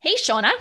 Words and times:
Hey, 0.00 0.14
Shauna. 0.14 0.52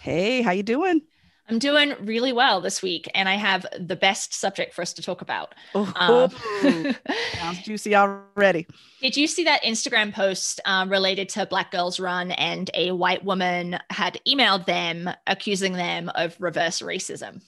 Hey, 0.00 0.42
how 0.42 0.50
you 0.50 0.64
doing? 0.64 1.02
I'm 1.48 1.60
doing 1.60 1.94
really 2.00 2.32
well 2.32 2.60
this 2.60 2.82
week, 2.82 3.08
and 3.14 3.28
I 3.28 3.36
have 3.36 3.64
the 3.78 3.94
best 3.94 4.34
subject 4.34 4.74
for 4.74 4.82
us 4.82 4.92
to 4.94 5.02
talk 5.02 5.20
about. 5.20 5.54
Oh, 5.72 5.92
um, 5.94 6.96
sounds 7.34 7.62
juicy 7.62 7.94
already. 7.94 8.66
Did 9.00 9.16
you 9.16 9.28
see 9.28 9.44
that 9.44 9.62
Instagram 9.62 10.12
post 10.12 10.60
um, 10.64 10.90
related 10.90 11.28
to 11.30 11.46
Black 11.46 11.70
Girls 11.70 12.00
Run, 12.00 12.32
and 12.32 12.70
a 12.74 12.90
white 12.90 13.24
woman 13.24 13.78
had 13.90 14.18
emailed 14.26 14.66
them 14.66 15.08
accusing 15.28 15.74
them 15.74 16.10
of 16.16 16.34
reverse 16.40 16.80
racism? 16.80 17.40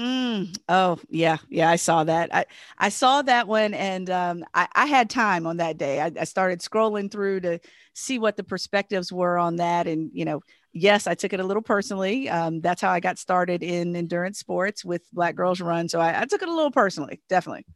Mm, 0.00 0.56
oh 0.70 0.98
yeah, 1.10 1.36
yeah, 1.50 1.68
I 1.68 1.76
saw 1.76 2.04
that. 2.04 2.34
I 2.34 2.46
I 2.78 2.88
saw 2.88 3.20
that 3.22 3.46
one, 3.46 3.74
and 3.74 4.08
um, 4.08 4.44
I, 4.54 4.66
I 4.74 4.86
had 4.86 5.10
time 5.10 5.46
on 5.46 5.58
that 5.58 5.76
day. 5.76 6.00
I, 6.00 6.10
I 6.18 6.24
started 6.24 6.60
scrolling 6.60 7.10
through 7.10 7.40
to 7.40 7.60
see 7.92 8.18
what 8.18 8.38
the 8.38 8.44
perspectives 8.44 9.12
were 9.12 9.36
on 9.36 9.56
that, 9.56 9.86
and 9.86 10.10
you 10.14 10.24
know, 10.24 10.40
yes, 10.72 11.06
I 11.06 11.14
took 11.14 11.34
it 11.34 11.40
a 11.40 11.44
little 11.44 11.62
personally. 11.62 12.30
Um, 12.30 12.62
that's 12.62 12.80
how 12.80 12.90
I 12.90 13.00
got 13.00 13.18
started 13.18 13.62
in 13.62 13.94
endurance 13.94 14.38
sports 14.38 14.86
with 14.86 15.02
Black 15.12 15.34
Girls 15.36 15.60
Run. 15.60 15.86
So 15.88 16.00
I, 16.00 16.22
I 16.22 16.24
took 16.24 16.40
it 16.42 16.48
a 16.48 16.54
little 16.54 16.70
personally, 16.70 17.20
definitely. 17.28 17.66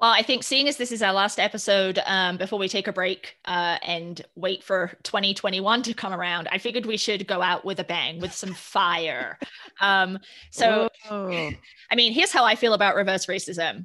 Well, 0.00 0.10
I 0.10 0.22
think 0.22 0.42
seeing 0.42 0.68
as 0.68 0.76
this 0.76 0.92
is 0.92 1.02
our 1.02 1.14
last 1.14 1.40
episode 1.40 1.98
um, 2.04 2.36
before 2.36 2.58
we 2.58 2.68
take 2.68 2.86
a 2.86 2.92
break 2.92 3.36
uh, 3.46 3.78
and 3.82 4.20
wait 4.34 4.62
for 4.62 4.92
2021 5.04 5.82
to 5.84 5.94
come 5.94 6.12
around, 6.12 6.48
I 6.52 6.58
figured 6.58 6.84
we 6.84 6.98
should 6.98 7.26
go 7.26 7.40
out 7.40 7.64
with 7.64 7.80
a 7.80 7.84
bang, 7.84 8.20
with 8.20 8.32
some 8.32 8.54
fire. 8.54 9.38
Um, 9.78 10.20
so, 10.50 10.88
Whoa. 11.06 11.50
I 11.90 11.96
mean, 11.96 12.14
here's 12.14 12.32
how 12.32 12.46
I 12.46 12.54
feel 12.54 12.72
about 12.72 12.96
reverse 12.96 13.26
racism 13.26 13.84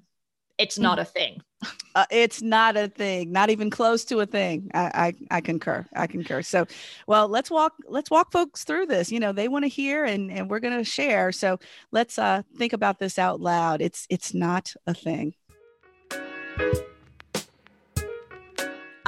it's 0.58 0.80
not 0.80 1.00
a 1.00 1.06
thing. 1.06 1.42
Uh, 1.94 2.06
it's 2.10 2.42
not 2.42 2.78
a 2.78 2.88
thing, 2.88 3.34
not 3.34 3.50
even 3.50 3.70
close 3.70 4.06
to 4.06 4.22
a 4.22 4.26
thing. 4.26 4.72
I, 4.74 5.14
I, 5.30 5.38
I 5.40 5.42
concur. 5.42 5.86
I 5.94 6.08
concur. 6.08 6.42
So, 6.42 6.66
well, 7.06 7.28
let's 7.28 7.52
walk. 7.52 7.74
Let's 7.86 8.10
walk 8.10 8.32
folks 8.32 8.64
through 8.64 8.86
this. 8.86 9.12
You 9.12 9.20
know, 9.20 9.34
they 9.34 9.50
want 9.50 9.66
to 9.66 9.68
hear, 9.68 10.06
and 10.06 10.32
and 10.32 10.50
we're 10.50 10.62
going 10.62 10.78
to 10.78 10.86
share. 10.86 11.34
So 11.34 11.60
let's 11.92 12.18
uh, 12.18 12.44
think 12.56 12.72
about 12.72 12.98
this 12.98 13.20
out 13.20 13.42
loud. 13.42 13.82
It's 13.82 14.08
it's 14.10 14.34
not 14.34 14.74
a 14.88 14.94
thing. 14.94 15.34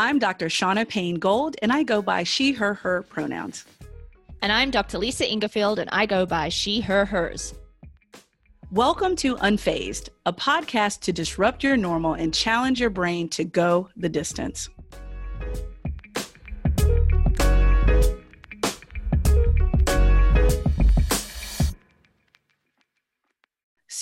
I'm 0.04 0.20
Dr. 0.20 0.48
Shauna 0.48 0.86
Payne 0.86 1.16
Gold, 1.16 1.56
and 1.62 1.72
I 1.72 1.84
go 1.84 2.02
by 2.02 2.24
she, 2.24 2.52
her, 2.52 2.74
her 2.74 3.04
pronouns. 3.04 3.64
And 4.42 4.52
I'm 4.52 4.70
Dr. 4.70 4.98
Lisa 4.98 5.24
Ingarfield, 5.24 5.78
and 5.78 5.90
I 5.94 6.06
go 6.06 6.26
by 6.26 6.50
she, 6.50 6.82
her, 6.82 7.06
hers. 7.06 7.54
Welcome 8.70 9.16
to 9.16 9.38
Unfazed, 9.38 10.10
a 10.26 10.34
podcast 10.34 11.00
to 11.04 11.14
disrupt 11.14 11.64
your 11.64 11.78
normal 11.78 12.16
and 12.16 12.34
challenge 12.34 12.82
your 12.82 12.90
brain 12.90 13.30
to 13.30 13.46
go 13.46 13.88
the 13.96 14.10
distance. 14.10 14.68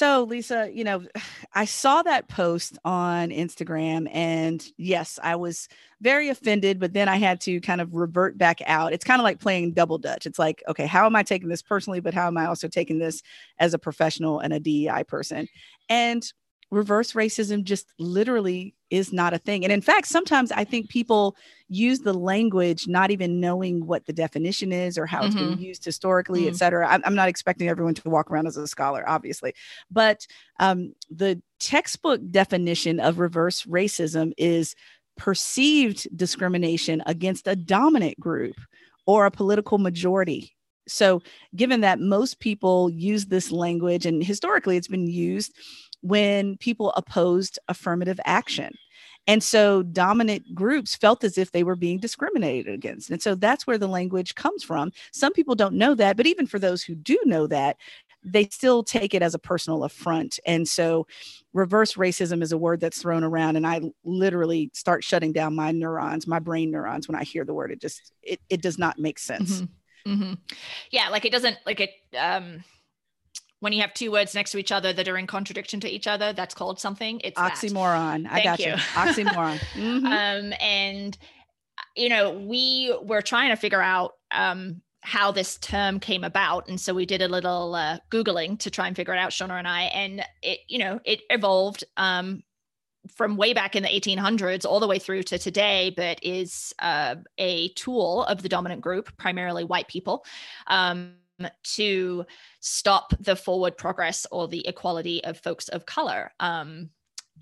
So, 0.01 0.23
Lisa, 0.23 0.67
you 0.73 0.83
know, 0.83 1.03
I 1.53 1.65
saw 1.65 2.01
that 2.01 2.27
post 2.27 2.79
on 2.83 3.29
Instagram, 3.29 4.09
and 4.11 4.65
yes, 4.75 5.19
I 5.21 5.35
was 5.35 5.67
very 6.01 6.29
offended, 6.29 6.79
but 6.79 6.93
then 6.93 7.07
I 7.07 7.17
had 7.17 7.39
to 7.41 7.61
kind 7.61 7.81
of 7.81 7.93
revert 7.93 8.35
back 8.35 8.61
out. 8.65 8.93
It's 8.93 9.05
kind 9.05 9.21
of 9.21 9.23
like 9.23 9.39
playing 9.39 9.73
double 9.73 9.99
dutch. 9.99 10.25
It's 10.25 10.39
like, 10.39 10.63
okay, 10.67 10.87
how 10.87 11.05
am 11.05 11.15
I 11.15 11.21
taking 11.21 11.49
this 11.49 11.61
personally, 11.61 11.99
but 11.99 12.15
how 12.15 12.25
am 12.25 12.35
I 12.35 12.47
also 12.47 12.67
taking 12.67 12.97
this 12.97 13.21
as 13.59 13.75
a 13.75 13.77
professional 13.77 14.39
and 14.39 14.53
a 14.53 14.59
DEI 14.59 15.03
person? 15.07 15.47
And 15.87 16.23
reverse 16.71 17.11
racism 17.11 17.63
just 17.63 17.93
literally 17.99 18.73
is 18.89 19.11
not 19.11 19.33
a 19.33 19.37
thing. 19.37 19.63
And 19.63 19.73
in 19.73 19.81
fact, 19.81 20.07
sometimes 20.07 20.51
I 20.51 20.63
think 20.63 20.89
people 20.89 21.35
use 21.67 21.99
the 21.99 22.13
language 22.13 22.87
not 22.87 23.11
even 23.11 23.39
knowing 23.39 23.85
what 23.85 24.05
the 24.05 24.13
definition 24.13 24.71
is 24.71 24.97
or 24.97 25.05
how 25.05 25.19
mm-hmm. 25.19 25.27
it's 25.27 25.35
been 25.35 25.49
mm-hmm. 25.53 25.61
used 25.61 25.85
historically, 25.85 26.41
mm-hmm. 26.41 26.49
et 26.49 26.55
cetera. 26.55 26.87
I'm, 26.87 27.01
I'm, 27.05 27.15
not 27.15 27.29
expecting 27.29 27.67
everyone 27.67 27.93
to 27.95 28.09
walk 28.09 28.31
around 28.31 28.47
as 28.47 28.57
a 28.57 28.67
scholar, 28.67 29.07
obviously. 29.07 29.53
But 29.91 30.25
um, 30.59 30.93
the 31.09 31.41
textbook 31.59 32.21
definition 32.31 32.99
of 32.99 33.19
reverse 33.19 33.63
racism 33.63 34.31
is 34.37 34.75
perceived 35.17 36.07
discrimination 36.15 37.03
against 37.05 37.47
a 37.47 37.55
dominant 37.55 38.19
group 38.19 38.55
or 39.05 39.25
a 39.25 39.31
political 39.31 39.77
majority 39.77 40.55
so, 40.87 41.21
given 41.55 41.81
that 41.81 41.99
most 41.99 42.39
people 42.39 42.89
use 42.89 43.27
this 43.27 43.51
language, 43.51 44.05
and 44.05 44.23
historically 44.23 44.77
it's 44.77 44.87
been 44.87 45.07
used 45.07 45.53
when 46.01 46.57
people 46.57 46.91
opposed 46.95 47.59
affirmative 47.67 48.19
action. 48.25 48.73
And 49.27 49.43
so 49.43 49.83
dominant 49.83 50.55
groups 50.55 50.95
felt 50.95 51.23
as 51.23 51.37
if 51.37 51.51
they 51.51 51.63
were 51.63 51.75
being 51.75 51.99
discriminated 51.99 52.73
against. 52.73 53.11
And 53.11 53.21
so 53.21 53.35
that's 53.35 53.67
where 53.67 53.77
the 53.77 53.87
language 53.87 54.33
comes 54.35 54.63
from. 54.63 54.91
Some 55.11 55.33
people 55.33 55.53
don't 55.53 55.75
know 55.75 55.93
that, 55.95 56.17
but 56.17 56.25
even 56.25 56.47
for 56.47 56.57
those 56.57 56.83
who 56.83 56.95
do 56.95 57.19
know 57.25 57.45
that, 57.47 57.77
they 58.23 58.45
still 58.45 58.83
take 58.83 59.13
it 59.13 59.21
as 59.21 59.33
a 59.33 59.39
personal 59.39 59.83
affront. 59.83 60.39
And 60.45 60.67
so 60.67 61.07
reverse 61.53 61.93
racism 61.93 62.41
is 62.41 62.51
a 62.51 62.57
word 62.57 62.79
that's 62.79 63.01
thrown 63.01 63.23
around 63.23 63.55
and 63.55 63.65
I 63.65 63.81
literally 64.03 64.69
start 64.73 65.03
shutting 65.03 65.33
down 65.33 65.55
my 65.55 65.71
neurons, 65.71 66.27
my 66.27 66.39
brain 66.39 66.71
neurons 66.71 67.07
when 67.07 67.15
I 67.15 67.23
hear 67.23 67.45
the 67.45 67.53
word. 67.53 67.71
It 67.71 67.81
just 67.81 68.11
it, 68.21 68.39
it 68.49 68.61
does 68.61 68.77
not 68.77 68.99
make 68.99 69.19
sense. 69.19 69.61
Mm-hmm. 69.61 70.13
Mm-hmm. 70.13 70.33
Yeah, 70.91 71.09
like 71.09 71.25
it 71.25 71.31
doesn't 71.31 71.57
like 71.65 71.79
it 71.79 71.91
um 72.17 72.63
when 73.61 73.73
you 73.73 73.81
have 73.81 73.93
two 73.93 74.11
words 74.11 74.35
next 74.35 74.51
to 74.51 74.57
each 74.57 74.71
other 74.71 74.91
that 74.91 75.07
are 75.07 75.17
in 75.17 75.27
contradiction 75.27 75.79
to 75.79 75.89
each 75.89 76.07
other, 76.07 76.33
that's 76.33 76.53
called 76.53 76.79
something. 76.79 77.21
It's 77.23 77.39
oxymoron. 77.39 78.27
I 78.29 78.43
got 78.43 78.59
you. 78.59 78.71
you. 78.71 78.73
Oxymoron. 78.93 79.59
Mm-hmm. 79.75 80.05
Um, 80.07 80.53
and 80.59 81.17
you 81.95 82.09
know, 82.09 82.31
we 82.31 82.93
were 83.03 83.21
trying 83.21 83.49
to 83.49 83.55
figure 83.55 83.81
out 83.81 84.13
um, 84.31 84.81
how 85.01 85.31
this 85.31 85.57
term 85.57 85.99
came 85.99 86.23
about, 86.23 86.67
and 86.69 86.81
so 86.81 86.93
we 86.93 87.05
did 87.05 87.21
a 87.21 87.27
little 87.27 87.75
uh, 87.75 87.99
googling 88.09 88.57
to 88.59 88.71
try 88.71 88.87
and 88.87 88.95
figure 88.95 89.13
it 89.13 89.19
out, 89.19 89.29
Shauna 89.29 89.59
and 89.59 89.67
I. 89.67 89.83
And 89.83 90.25
it, 90.41 90.59
you 90.67 90.79
know, 90.79 90.99
it 91.05 91.21
evolved 91.29 91.83
um, 91.97 92.41
from 93.15 93.37
way 93.37 93.53
back 93.53 93.75
in 93.75 93.83
the 93.83 93.89
1800s 93.89 94.65
all 94.65 94.79
the 94.79 94.87
way 94.87 94.97
through 94.97 95.23
to 95.23 95.37
today, 95.37 95.93
but 95.95 96.19
is 96.23 96.73
uh, 96.79 97.15
a 97.37 97.69
tool 97.69 98.23
of 98.23 98.41
the 98.41 98.49
dominant 98.49 98.81
group, 98.81 99.15
primarily 99.17 99.63
white 99.63 99.87
people. 99.87 100.25
Um, 100.65 101.13
to 101.63 102.25
stop 102.59 103.13
the 103.19 103.35
forward 103.35 103.77
progress 103.77 104.25
or 104.31 104.47
the 104.47 104.67
equality 104.67 105.23
of 105.23 105.39
folks 105.39 105.67
of 105.69 105.85
color. 105.85 106.31
Um, 106.39 106.89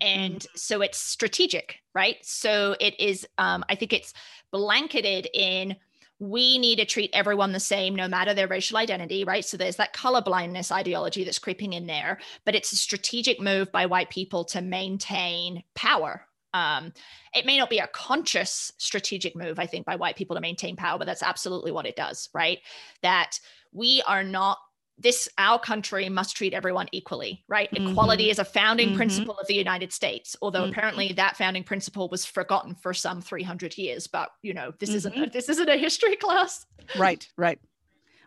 and 0.00 0.36
mm-hmm. 0.36 0.56
so 0.56 0.80
it's 0.80 0.98
strategic, 0.98 1.80
right? 1.94 2.16
So 2.22 2.76
it 2.80 2.98
is, 2.98 3.26
um, 3.38 3.64
I 3.68 3.74
think 3.74 3.92
it's 3.92 4.14
blanketed 4.50 5.28
in 5.34 5.76
we 6.20 6.58
need 6.58 6.76
to 6.76 6.84
treat 6.84 7.10
everyone 7.14 7.52
the 7.52 7.60
same 7.60 7.96
no 7.96 8.06
matter 8.06 8.34
their 8.34 8.46
racial 8.46 8.76
identity, 8.76 9.24
right? 9.24 9.44
So 9.44 9.56
there's 9.56 9.76
that 9.76 9.94
color 9.94 10.20
blindness 10.20 10.70
ideology 10.70 11.24
that's 11.24 11.38
creeping 11.38 11.72
in 11.72 11.86
there, 11.86 12.20
but 12.44 12.54
it's 12.54 12.72
a 12.72 12.76
strategic 12.76 13.40
move 13.40 13.72
by 13.72 13.86
white 13.86 14.10
people 14.10 14.44
to 14.46 14.60
maintain 14.60 15.64
power. 15.74 16.26
Um, 16.52 16.92
it 17.34 17.46
may 17.46 17.58
not 17.58 17.70
be 17.70 17.78
a 17.78 17.86
conscious 17.88 18.72
strategic 18.78 19.36
move, 19.36 19.58
I 19.58 19.66
think, 19.66 19.86
by 19.86 19.96
white 19.96 20.16
people 20.16 20.36
to 20.36 20.42
maintain 20.42 20.76
power, 20.76 20.98
but 20.98 21.06
that's 21.06 21.22
absolutely 21.22 21.72
what 21.72 21.86
it 21.86 21.96
does, 21.96 22.28
right? 22.34 22.58
That 23.02 23.38
we 23.72 24.02
are 24.06 24.24
not 24.24 24.58
this 25.00 25.28
our 25.38 25.58
country 25.58 26.08
must 26.08 26.36
treat 26.36 26.52
everyone 26.52 26.86
equally 26.92 27.42
right 27.48 27.70
mm-hmm. 27.72 27.88
equality 27.88 28.30
is 28.30 28.38
a 28.38 28.44
founding 28.44 28.88
mm-hmm. 28.88 28.98
principle 28.98 29.36
of 29.38 29.46
the 29.46 29.54
united 29.54 29.92
states 29.92 30.36
although 30.42 30.62
mm-hmm. 30.62 30.70
apparently 30.70 31.12
that 31.12 31.36
founding 31.36 31.64
principle 31.64 32.08
was 32.08 32.24
forgotten 32.24 32.74
for 32.74 32.92
some 32.92 33.20
300 33.20 33.76
years 33.78 34.06
but 34.06 34.30
you 34.42 34.52
know 34.52 34.72
this 34.78 34.90
isn't 34.90 35.14
a, 35.14 35.20
mm-hmm. 35.20 35.30
this 35.32 35.48
isn't 35.48 35.68
a 35.68 35.76
history 35.76 36.16
class 36.20 36.66
right 36.98 37.28
right 37.36 37.58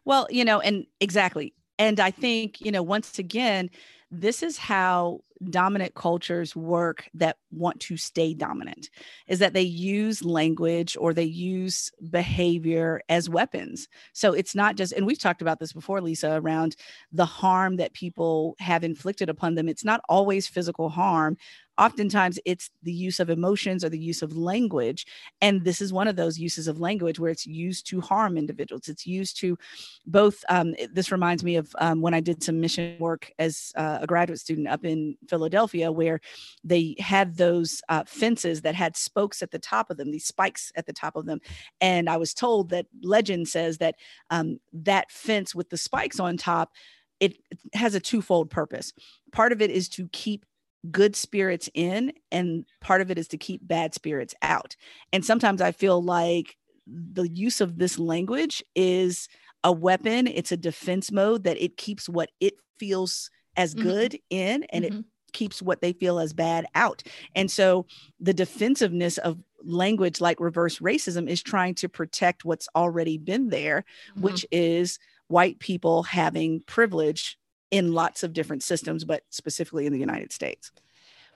well 0.04 0.28
you 0.30 0.44
know 0.44 0.60
and 0.60 0.86
exactly 1.00 1.54
and 1.78 2.00
i 2.00 2.10
think 2.10 2.60
you 2.62 2.72
know 2.72 2.84
once 2.84 3.20
again 3.20 3.70
this 4.10 4.44
is 4.44 4.58
how 4.58 5.20
dominant 5.50 5.96
cultures 5.96 6.56
work 6.56 7.10
that 7.14 7.38
want 7.52 7.80
to 7.80 7.98
stay 7.98 8.34
dominant 8.34 8.90
is 9.28 9.40
that 9.40 9.54
they 9.54 9.62
use 9.62 10.24
language 10.24 10.98
or 11.00 11.14
they 11.14 11.24
use 11.24 11.92
behavior 12.10 13.02
as 13.10 13.30
weapons. 13.30 13.88
So 14.14 14.34
it's 14.34 14.56
not 14.56 14.76
just, 14.76 14.94
and 14.94 15.06
we've 15.06 15.20
talked 15.20 15.42
about 15.42 15.60
this 15.60 15.74
before, 15.74 16.02
Lisa, 16.02 16.40
around 16.42 16.76
the 17.12 17.26
harm 17.26 17.78
that 17.78 17.94
people 17.94 18.56
have 18.60 18.84
inflicted 18.84 19.30
upon 19.30 19.56
them. 19.56 19.70
It's 19.70 19.86
not 19.86 20.02
always 20.10 20.48
physical 20.48 20.90
harm, 20.90 21.38
oftentimes 21.78 22.40
it's 22.46 22.70
the 22.84 22.94
use 22.94 23.20
of 23.20 23.30
emotions 23.30 23.84
or 23.84 23.90
the 23.90 24.00
use 24.00 24.22
of 24.22 24.38
language 24.38 25.06
and 25.42 25.64
this 25.64 25.82
is 25.82 25.92
one 25.92 26.08
of 26.08 26.16
those 26.16 26.38
uses 26.38 26.68
of 26.68 26.80
language 26.80 27.20
where 27.20 27.32
it's 27.32 27.46
used 27.46 27.88
to 27.88 28.00
harm 28.00 28.38
individuals 28.38 28.88
it's 28.88 29.08
used 29.08 29.40
to 29.40 29.58
both 30.06 30.44
um, 30.50 30.76
this 30.92 31.12
reminds 31.12 31.44
me 31.44 31.56
of 31.56 31.76
um, 31.80 32.02
when 32.02 32.14
i 32.14 32.20
did 32.20 32.44
some 32.44 32.60
mission 32.60 32.96
work 33.00 33.32
as 33.40 33.74
uh, 33.76 34.00
a 34.02 34.08
graduate 34.08 34.40
student 34.40 34.68
up 34.68 34.86
in 34.86 35.18
philadelphia 35.34 35.92
where 35.92 36.20
they 36.64 36.96
had 37.00 37.28
those 37.38 37.82
uh, 37.90 38.04
fences 38.06 38.62
that 38.62 38.76
had 38.76 38.96
spokes 38.96 39.42
at 39.42 39.52
the 39.52 39.60
top 39.60 39.90
of 39.90 39.98
them 39.98 40.12
these 40.12 40.26
spikes 40.36 40.72
at 40.76 40.86
the 40.86 40.94
top 40.94 41.16
of 41.16 41.26
them 41.26 41.40
and 41.82 42.10
i 42.10 42.18
was 42.18 42.34
told 42.34 42.70
that 42.70 42.86
legend 43.02 43.48
says 43.48 43.78
that 43.80 43.96
um, 44.30 44.60
that 44.72 45.12
fence 45.12 45.56
with 45.56 45.70
the 45.70 45.78
spikes 45.78 46.20
on 46.20 46.38
top 46.38 46.72
it 47.20 47.38
has 47.74 47.96
a 47.96 48.00
twofold 48.00 48.50
purpose 48.50 48.94
part 49.32 49.52
of 49.52 49.62
it 49.62 49.72
is 49.72 49.90
to 49.90 50.08
keep 50.12 50.46
good 50.92 51.16
spirits 51.16 51.70
in 51.74 52.12
and 52.32 52.66
part 52.82 53.02
of 53.02 53.10
it 53.10 53.18
is 53.18 53.28
to 53.30 53.38
keep 53.38 53.66
bad 53.66 53.94
spirits 53.94 54.36
out 54.42 54.76
and 55.14 55.24
sometimes 55.26 55.62
i 55.62 55.72
feel 55.72 56.04
like 56.04 56.58
the 56.86 57.30
use 57.30 57.62
of 57.62 57.78
this 57.78 57.98
language 57.98 58.62
is 58.76 59.30
a 59.64 59.72
weapon 59.72 60.28
it's 60.28 60.52
a 60.52 60.58
defense 60.58 61.10
mode 61.12 61.46
that 61.46 61.58
it 61.64 61.78
keeps 61.78 62.10
what 62.10 62.30
it 62.42 62.56
feels 62.78 63.30
as 63.56 63.74
Mhm. 63.74 63.84
good 63.84 64.20
in 64.30 64.64
and 64.74 64.84
it 64.84 64.94
Mhm. 64.94 65.06
Keeps 65.34 65.62
what 65.62 65.82
they 65.82 65.94
feel 65.94 66.20
as 66.20 66.34
bad 66.34 66.66
out. 66.76 67.04
And 67.36 67.50
so 67.52 67.86
the 68.20 68.34
defensiveness 68.34 69.18
of 69.18 69.38
language 69.66 70.20
like 70.22 70.40
reverse 70.40 70.80
racism 70.80 71.28
is 71.30 71.42
trying 71.42 71.76
to 71.76 71.88
protect 71.90 72.44
what's 72.44 72.68
already 72.76 73.18
been 73.18 73.50
there 73.50 73.86
Mhm. 74.16 74.22
which 74.22 74.46
is 74.52 75.00
white 75.28 75.58
people 75.60 76.04
having 76.04 76.60
privilege 76.62 77.38
in 77.72 77.94
lots 77.94 78.24
of 78.24 78.34
different 78.34 78.62
systems 78.62 79.06
but 79.06 79.24
specifically 79.30 79.86
in 79.86 79.94
the 79.94 80.00
united 80.00 80.34
states. 80.34 80.72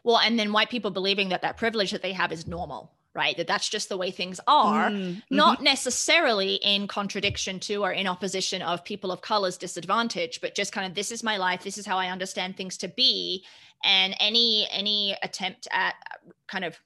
Well, 0.03 0.19
and 0.19 0.37
then 0.37 0.51
white 0.53 0.69
people 0.69 0.91
believing 0.91 1.29
that 1.29 1.41
that 1.41 1.57
privilege 1.57 1.91
that 1.91 2.01
they 2.01 2.13
have 2.13 2.31
is 2.31 2.47
normal, 2.47 2.91
right? 3.17 3.35
That 3.35 3.47
that's 3.47 3.67
just 3.69 3.89
the 3.89 3.97
way 3.97 4.11
things 4.11 4.39
are. 4.47 4.93
Mm, 4.93 5.23
not 5.29 5.61
necessarily 5.61 6.55
in 6.55 6.87
contradiction 6.87 7.59
to 7.61 7.83
or 7.83 7.91
in 7.91 8.07
opposition 8.07 8.61
of 8.61 8.83
people 8.85 9.11
of 9.11 9.21
color's 9.21 9.57
disadvantage 9.57 10.39
but 10.41 10.55
just 10.55 10.71
kind 10.71 10.87
of 10.87 10.95
this 10.95 11.11
is 11.11 11.23
my 11.23 11.37
life 11.37 11.63
this 11.63 11.77
is 11.77 11.85
how 11.85 11.97
i 11.97 12.07
understand 12.09 12.55
things 12.55 12.77
to 12.77 12.87
be 12.87 13.43
and 13.83 14.15
any 14.19 14.67
any 14.71 15.17
attempt 15.23 15.67
at 15.71 15.95
uh, 16.11 16.31
kind 16.47 16.63
of 16.65 16.79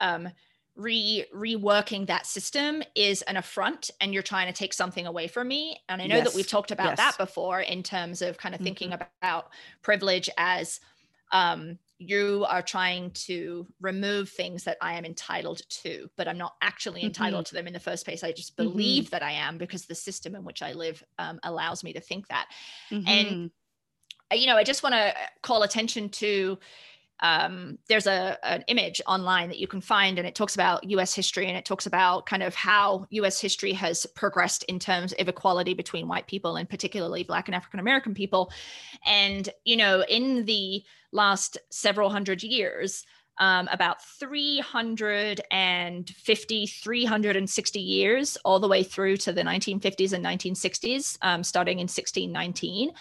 um 0.00 0.28
re 0.74 1.24
reworking 1.34 2.06
that 2.06 2.26
system 2.26 2.82
is 2.94 3.22
an 3.22 3.36
affront 3.36 3.90
and 4.00 4.14
you're 4.14 4.22
trying 4.22 4.46
to 4.46 4.58
take 4.58 4.72
something 4.72 5.06
away 5.06 5.28
from 5.28 5.48
me 5.48 5.78
and 5.88 6.00
i 6.02 6.06
know 6.06 6.20
that 6.20 6.34
we've 6.34 6.46
talked 6.46 6.70
about 6.70 6.96
Yes. 6.96 6.96
that 6.96 7.18
before 7.18 7.60
in 7.60 7.82
terms 7.82 8.22
of 8.22 8.38
kind 8.38 8.54
of 8.54 8.60
thinking 8.60 8.90
Mhm. 8.90 9.06
about 9.22 9.50
privilege 9.82 10.30
as 10.38 10.80
um 11.32 11.78
you 12.08 12.44
are 12.48 12.62
trying 12.62 13.10
to 13.12 13.66
remove 13.80 14.28
things 14.30 14.64
that 14.64 14.76
I 14.80 14.94
am 14.94 15.04
entitled 15.04 15.62
to, 15.82 16.08
but 16.16 16.28
I'm 16.28 16.38
not 16.38 16.54
actually 16.60 17.04
entitled 17.04 17.46
to 17.46 17.54
them 17.54 17.66
in 17.66 17.72
the 17.72 17.80
first 17.80 18.04
place. 18.04 18.22
I 18.24 18.32
just 18.32 18.54
Mhm. 18.56 18.64
believe 18.64 19.10
that 19.10 19.22
I 19.22 19.32
am 19.32 19.58
because 19.58 19.86
the 19.86 19.94
system 19.94 20.34
in 20.34 20.44
which 20.44 20.62
I 20.62 20.72
live 20.72 21.02
um, 21.18 21.38
allows 21.42 21.82
me 21.84 21.92
to 21.92 22.00
think 22.00 22.28
that. 22.28 22.48
mhm, 22.90 23.08
and- 23.08 23.50
Uh, 24.30 24.34
You 24.34 24.46
know, 24.46 24.56
I 24.56 24.64
just 24.64 24.82
want 24.82 24.94
to 24.94 25.14
call 25.42 25.62
attention 25.62 26.08
to. 26.08 26.58
Um, 27.22 27.78
there's 27.88 28.06
a 28.06 28.36
an 28.44 28.64
image 28.66 29.00
online 29.06 29.48
that 29.48 29.58
you 29.58 29.66
can 29.66 29.80
find, 29.80 30.18
and 30.18 30.28
it 30.28 30.34
talks 30.34 30.54
about 30.54 30.84
U.S. 30.90 31.14
history, 31.14 31.46
and 31.46 31.56
it 31.56 31.64
talks 31.64 31.86
about 31.86 32.26
kind 32.26 32.42
of 32.42 32.54
how 32.54 33.06
U.S. 33.10 33.40
history 33.40 33.72
has 33.72 34.04
progressed 34.14 34.64
in 34.64 34.78
terms 34.78 35.14
of 35.18 35.28
equality 35.28 35.72
between 35.72 36.08
white 36.08 36.26
people, 36.26 36.56
and 36.56 36.68
particularly 36.68 37.22
Black 37.22 37.48
and 37.48 37.54
African 37.54 37.80
American 37.80 38.12
people. 38.12 38.52
And 39.06 39.48
you 39.64 39.76
know, 39.76 40.04
in 40.08 40.44
the 40.44 40.82
last 41.12 41.56
several 41.70 42.10
hundred 42.10 42.42
years, 42.42 43.06
um, 43.38 43.68
about 43.72 44.04
350, 44.04 46.66
360 46.66 47.80
years, 47.80 48.36
all 48.44 48.60
the 48.60 48.68
way 48.68 48.82
through 48.82 49.16
to 49.18 49.32
the 49.32 49.42
1950s 49.42 50.12
and 50.12 50.24
1960s, 50.24 51.18
um, 51.22 51.42
starting 51.42 51.78
in 51.78 51.84
1619, 51.84 52.92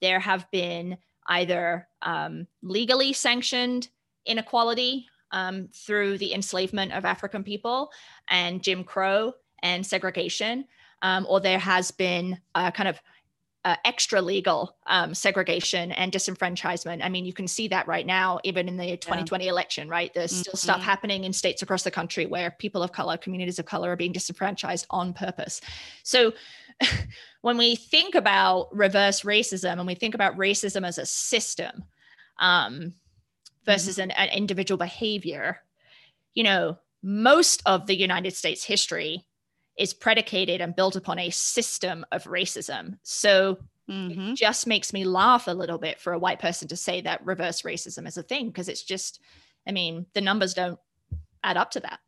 there 0.00 0.20
have 0.20 0.48
been 0.50 0.96
either 1.26 1.88
um, 2.02 2.46
legally 2.62 3.12
sanctioned 3.12 3.88
inequality 4.26 5.06
um, 5.32 5.68
through 5.74 6.18
the 6.18 6.34
enslavement 6.34 6.92
of 6.92 7.04
African 7.04 7.42
people 7.42 7.90
and 8.28 8.62
Jim 8.62 8.84
Crow 8.84 9.32
and 9.62 9.84
segregation, 9.86 10.66
um, 11.02 11.26
or 11.28 11.40
there 11.40 11.58
has 11.58 11.90
been 11.90 12.38
a 12.54 12.70
kind 12.70 12.88
of 12.88 13.00
uh, 13.64 13.76
extra 13.84 14.20
legal 14.20 14.76
um, 14.88 15.14
segregation 15.14 15.92
and 15.92 16.10
disenfranchisement. 16.10 17.00
I 17.00 17.08
mean, 17.08 17.24
you 17.24 17.32
can 17.32 17.46
see 17.46 17.68
that 17.68 17.86
right 17.86 18.04
now, 18.04 18.40
even 18.42 18.66
in 18.66 18.76
the 18.76 18.96
2020 18.96 19.46
election, 19.46 19.88
right? 19.88 20.12
There's 20.12 20.34
still 20.34 20.56
stuff 20.56 20.80
Mhm. 20.80 20.84
happening 20.84 21.24
in 21.24 21.32
states 21.32 21.62
across 21.62 21.84
the 21.84 21.90
country 21.90 22.26
where 22.26 22.50
people 22.50 22.82
of 22.82 22.90
color, 22.90 23.16
communities 23.16 23.60
of 23.60 23.66
color 23.66 23.92
are 23.92 23.96
being 23.96 24.10
disenfranchised 24.10 24.86
on 24.90 25.12
purpose. 25.12 25.60
So 26.02 26.32
when 27.42 27.58
we 27.58 27.76
think 27.76 28.14
about 28.14 28.74
reverse 28.74 29.22
racism 29.22 29.72
and 29.72 29.86
we 29.86 29.94
think 29.94 30.14
about 30.14 30.36
racism 30.36 30.86
as 30.86 30.98
a 30.98 31.06
system 31.06 31.84
um, 32.38 32.94
versus 33.64 33.98
an, 33.98 34.10
an 34.12 34.28
individual 34.30 34.78
behavior, 34.78 35.60
you 36.34 36.44
know, 36.44 36.78
most 37.02 37.62
of 37.66 37.86
the 37.86 37.96
United 37.96 38.34
States 38.34 38.64
history 38.64 39.26
is 39.78 39.94
predicated 39.94 40.60
and 40.60 40.76
built 40.76 40.96
upon 40.96 41.18
a 41.18 41.30
system 41.30 42.04
of 42.12 42.24
racism. 42.24 42.98
So 43.02 43.58
mhm. 43.90 44.32
it 44.32 44.36
just 44.36 44.66
makes 44.66 44.92
me 44.92 45.04
laugh 45.04 45.48
a 45.48 45.52
little 45.52 45.78
bit 45.78 46.00
for 46.00 46.12
a 46.12 46.18
white 46.18 46.38
person 46.38 46.68
to 46.68 46.76
say 46.76 47.00
that 47.00 47.24
reverse 47.24 47.62
racism 47.62 48.06
is 48.06 48.16
a 48.16 48.22
thing 48.22 48.48
because 48.48 48.68
it's 48.68 48.82
just, 48.82 49.20
I 49.66 49.72
mean, 49.72 50.06
the 50.14 50.20
numbers 50.20 50.54
don't 50.54 50.78
add 51.42 51.56
up 51.56 51.70
to 51.72 51.80
that. 51.80 52.00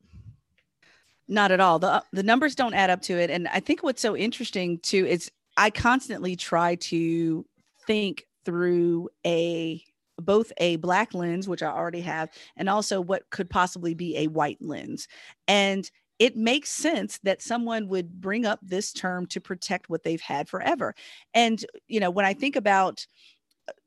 Not 1.29 1.51
at 1.53 1.61
all. 1.61 1.79
The 1.79 2.05
the 2.13 2.23
numbers 2.23 2.55
don't 2.55 2.75
add 2.75 2.91
up 2.91 3.01
to 3.03 3.19
it. 3.19 3.31
And 3.31 3.49
I 3.49 3.61
think 3.61 3.83
what's 3.83 4.03
so 4.03 4.17
interesting 4.17 4.79
too 4.81 5.07
is 5.07 5.31
I 5.57 5.71
constantly 5.71 6.37
try 6.37 6.75
to 6.77 7.47
think 7.87 8.25
through 8.45 9.09
a 9.27 9.83
both 10.19 10.53
a 10.59 10.77
black 10.77 11.15
lens, 11.15 11.49
which 11.49 11.63
I 11.63 11.69
already 11.69 12.03
have, 12.03 12.29
and 12.57 12.69
also 12.69 13.01
what 13.01 13.29
could 13.31 13.49
possibly 13.51 13.95
be 13.95 14.19
a 14.19 14.27
white 14.29 14.59
lens. 14.61 15.09
And 15.49 15.91
it 16.21 16.37
makes 16.37 16.71
sense 16.71 17.19
that 17.25 17.43
someone 17.43 17.89
would 17.89 18.21
bring 18.21 18.47
up 18.47 18.61
this 18.63 18.93
term 18.93 19.27
to 19.27 19.41
protect 19.41 19.91
what 19.91 20.05
they've 20.05 20.21
had 20.21 20.49
forever. 20.49 20.95
And, 21.35 21.65
you 21.89 21.99
know, 21.99 22.11
when 22.11 22.25
I 22.25 22.35
think 22.35 22.55
about 22.55 23.05
uh, 23.05 23.05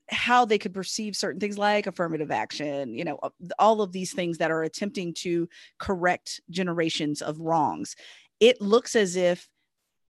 how 0.10 0.46
they 0.46 0.58
could 0.58 0.74
perceive 0.74 1.16
certain 1.16 1.40
things 1.40 1.58
like 1.58 1.88
affirmative 1.88 2.32
action, 2.32 2.94
you 2.94 3.04
know, 3.04 3.20
all 3.60 3.82
of 3.82 3.92
these 3.92 4.14
things 4.14 4.38
that 4.38 4.52
are 4.52 4.64
attempting 4.64 5.14
to 5.14 5.50
correct 5.80 6.42
generations 6.50 7.22
of 7.22 7.40
wrongs, 7.40 7.96
it 8.40 8.62
looks 8.62 8.96
as 8.96 9.16
if 9.16 9.50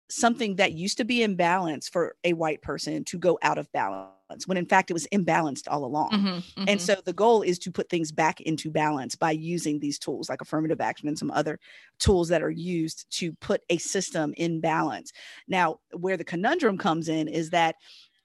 something 0.10 0.56
that 0.56 0.74
used 0.74 0.98
to 0.98 1.06
be 1.06 1.22
in 1.22 1.36
balance 1.36 1.88
for 1.88 2.16
a 2.24 2.34
white 2.34 2.62
person 2.62 3.04
to 3.06 3.18
go 3.18 3.38
out 3.42 3.58
of 3.58 3.72
balance 3.72 4.10
when 4.46 4.58
in 4.58 4.66
fact 4.66 4.90
it 4.90 4.94
was 4.94 5.08
imbalanced 5.12 5.64
all 5.68 5.86
along. 5.86 6.10
Mm-hmm. 6.12 6.66
And 6.68 6.82
so 6.82 6.96
the 7.04 7.14
goal 7.14 7.42
is 7.42 7.58
to 7.60 7.72
put 7.72 7.90
things 7.90 8.12
back 8.12 8.42
into 8.42 8.70
balance 8.70 9.16
by 9.16 9.32
using 9.32 9.80
these 9.80 9.98
tools 9.98 10.30
like 10.30 10.42
affirmative 10.42 10.82
action 10.82 11.08
and 11.08 11.18
some 11.18 11.32
other 11.32 11.60
tools 12.00 12.28
that 12.30 12.44
are 12.44 12.50
used 12.50 13.06
to 13.18 13.34
put 13.34 13.62
a 13.70 13.78
system 13.78 14.34
in 14.38 14.62
balance. 14.62 15.12
Now, 15.48 15.80
where 15.94 16.18
the 16.18 16.24
conundrum 16.24 16.78
comes 16.78 17.10
in 17.10 17.28
is 17.28 17.52
that 17.52 17.76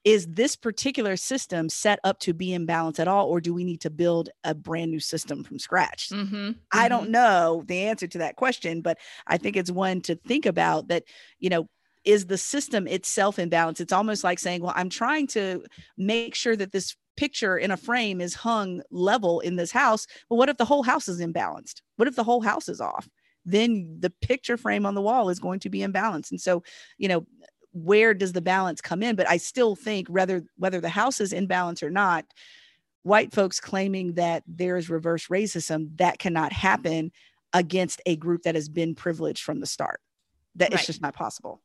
is 0.05 0.27
this 0.27 0.55
particular 0.55 1.17
system 1.17 1.67
set 1.67 1.99
up 2.03 2.19
to 2.19 2.33
be 2.33 2.53
in 2.53 2.67
balance 2.67 2.99
at 2.99 3.07
all, 3.07 3.27
or 3.27 3.41
do 3.41 3.53
we 3.53 3.63
need 3.63 3.81
to 3.81 3.89
build 3.89 4.29
a 4.43 4.53
brand 4.53 4.91
new 4.91 4.99
system 4.99 5.43
from 5.43 5.57
scratch? 5.57 6.09
Mm-hmm. 6.09 6.51
I 6.71 6.87
don't 6.87 7.09
know 7.09 7.63
the 7.65 7.79
answer 7.79 8.07
to 8.07 8.19
that 8.19 8.35
question, 8.35 8.81
but 8.81 8.99
I 9.25 9.37
think 9.37 9.57
it's 9.57 9.71
one 9.71 10.01
to 10.01 10.15
think 10.15 10.45
about 10.45 10.89
that, 10.89 11.03
you 11.39 11.49
know, 11.49 11.67
is 12.05 12.27
the 12.27 12.37
system 12.37 12.87
itself 12.87 13.39
in 13.39 13.49
balance? 13.49 13.81
It's 13.81 13.91
almost 13.91 14.23
like 14.23 14.37
saying, 14.37 14.61
well, 14.61 14.73
I'm 14.75 14.89
trying 14.89 15.25
to 15.27 15.65
make 15.97 16.35
sure 16.35 16.55
that 16.55 16.71
this 16.71 16.95
picture 17.17 17.57
in 17.57 17.71
a 17.71 17.77
frame 17.77 18.21
is 18.21 18.35
hung 18.35 18.83
level 18.91 19.39
in 19.39 19.55
this 19.55 19.71
house. 19.71 20.05
But 20.29 20.35
what 20.35 20.49
if 20.49 20.57
the 20.57 20.65
whole 20.65 20.83
house 20.83 21.07
is 21.07 21.19
imbalanced? 21.19 21.81
What 21.95 22.07
if 22.07 22.15
the 22.15 22.23
whole 22.23 22.41
house 22.41 22.69
is 22.69 22.79
off? 22.79 23.09
Then 23.43 23.97
the 23.99 24.11
picture 24.21 24.57
frame 24.57 24.85
on 24.85 24.93
the 24.93 25.01
wall 25.01 25.29
is 25.29 25.39
going 25.39 25.59
to 25.61 25.69
be 25.69 25.79
imbalanced. 25.79 26.31
And 26.31 26.41
so, 26.41 26.63
you 26.97 27.07
know, 27.07 27.25
where 27.75 28.13
does 28.13 28.31
the 28.31 28.41
balance 28.41 28.79
come 28.79 29.03
in? 29.03 29.15
But 29.15 29.29
I 29.29 29.37
still 29.37 29.75
think 29.75 30.07
whether 30.07 30.43
whether 30.57 30.79
the 30.79 30.89
house 30.89 31.19
is 31.19 31.33
in 31.33 31.45
balance 31.45 31.83
or 31.83 31.89
not, 31.89 32.25
white 33.03 33.33
folks 33.33 33.59
claiming 33.59 34.13
that 34.13 34.43
there 34.47 34.77
is 34.77 34.89
reverse 34.89 35.27
racism 35.27 35.89
that 35.97 36.17
cannot 36.17 36.53
happen 36.53 37.11
against 37.53 38.01
a 38.05 38.15
group 38.15 38.43
that 38.43 38.55
has 38.55 38.69
been 38.69 38.95
privileged 38.95 39.43
from 39.43 39.59
the 39.59 39.65
start. 39.67 39.99
That 40.55 40.71
Right. 40.71 40.79
it's 40.79 40.87
just 40.87 41.01
not 41.01 41.13
possible. 41.13 41.61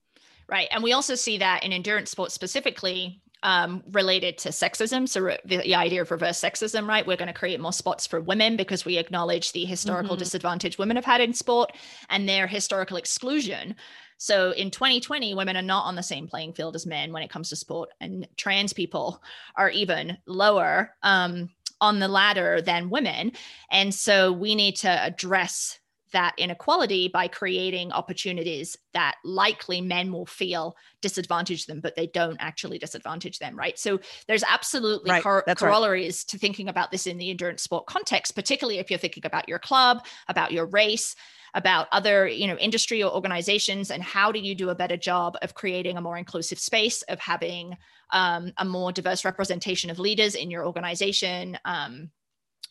Right. 0.49 0.69
And 0.73 0.83
we 0.83 0.93
also 0.93 1.15
see 1.15 1.39
that 1.39 1.63
in 1.63 1.73
endurance 1.73 2.11
sports 2.11 2.35
specifically 2.35 3.23
um, 3.43 3.83
related 3.93 4.37
to 4.39 4.51
sexism. 4.51 5.09
So 5.09 5.21
re- 5.23 5.39
the, 5.47 5.75
idea 5.75 6.03
of 6.03 6.11
reverse 6.11 6.39
sexism, 6.41 6.87
right? 6.87 7.07
We're 7.07 7.17
going 7.17 7.29
to 7.29 7.33
create 7.33 7.59
more 7.59 7.73
spots 7.73 8.07
for 8.07 8.21
women 8.21 8.57
because 8.57 8.85
we 8.85 8.99
acknowledge 8.99 9.53
the 9.53 9.65
historical 9.65 10.15
Mhm. 10.17 10.19
disadvantage 10.19 10.77
women 10.77 10.97
have 10.97 11.07
had 11.07 11.23
in 11.23 11.33
sport 11.33 11.73
and 12.11 12.29
their 12.29 12.47
historical 12.47 12.99
exclusion. 12.99 13.77
So 14.21 14.51
in 14.51 14.71
2020, 14.71 15.33
women 15.33 15.57
are 15.57 15.63
not 15.63 15.87
on 15.87 15.95
the 15.95 16.03
same 16.03 16.29
playing 16.29 16.53
field 16.53 16.77
as 16.77 16.85
men 16.85 17.11
when 17.11 17.23
it 17.23 17.31
comes 17.31 17.49
to 17.49 17.57
sport, 17.57 17.89
and 18.03 18.29
trans 18.37 18.75
people 18.75 19.23
are 19.57 19.71
even 19.71 20.19
lower 20.27 20.95
um, 21.03 21.49
on 21.81 22.01
the 22.01 22.07
ladder 22.07 22.61
than 22.61 22.91
women. 22.91 23.33
And 23.71 23.95
so 23.95 24.31
we 24.31 24.55
need 24.55 24.77
to 24.77 24.91
address 24.91 25.79
that 26.13 26.35
inequality 26.39 27.09
by 27.09 27.29
creating 27.29 27.93
opportunities 27.93 28.77
that 28.95 29.17
likely 29.25 29.81
men 29.81 30.13
will 30.13 30.27
feel 30.27 30.77
disadvantage 31.01 31.67
them, 31.67 31.81
but 31.81 31.95
they 31.97 32.07
don't 32.09 32.37
actually 32.41 32.79
disadvantage 32.79 33.39
them, 33.39 33.57
right? 33.57 33.79
So 33.79 34.01
there's 34.27 34.45
absolutely 34.45 35.11
Right, 35.11 35.23
cor- 35.23 35.45
that's 35.47 35.63
right. 35.63 35.69
corollaries 35.69 36.25
to 36.25 36.39
thinking 36.39 36.69
about 36.69 36.91
this 36.91 37.07
in 37.07 37.19
the 37.19 37.31
endurance 37.31 37.63
sport 37.63 37.87
context, 37.87 38.35
particularly 38.35 38.79
if 38.79 38.91
you're 38.91 38.99
thinking 38.99 39.27
about 39.27 39.49
your 39.49 39.59
club, 39.59 40.05
about 40.29 40.53
your 40.53 40.67
race, 40.67 41.15
about 41.55 41.89
other 41.93 42.29
you 42.29 42.47
know 42.47 42.57
industry 42.57 43.03
or 43.03 43.13
organizations 43.13 43.91
and 43.91 44.03
how 44.03 44.31
do 44.31 44.39
you 44.39 44.55
do 44.55 44.71
a 44.71 44.75
better 44.75 44.97
job 44.97 45.37
of 45.43 45.55
creating 45.55 45.97
a 45.97 46.01
more 46.01 46.17
inclusive 46.17 46.59
space 46.59 47.03
of 47.03 47.19
having 47.19 47.77
um, 48.13 48.53
a 48.59 48.65
more 48.65 48.93
diverse 48.93 49.25
representation 49.25 49.91
of 49.91 49.99
leaders 49.99 50.35
in 50.35 50.51
your 50.51 50.65
organization 50.65 51.59
um, 51.65 52.11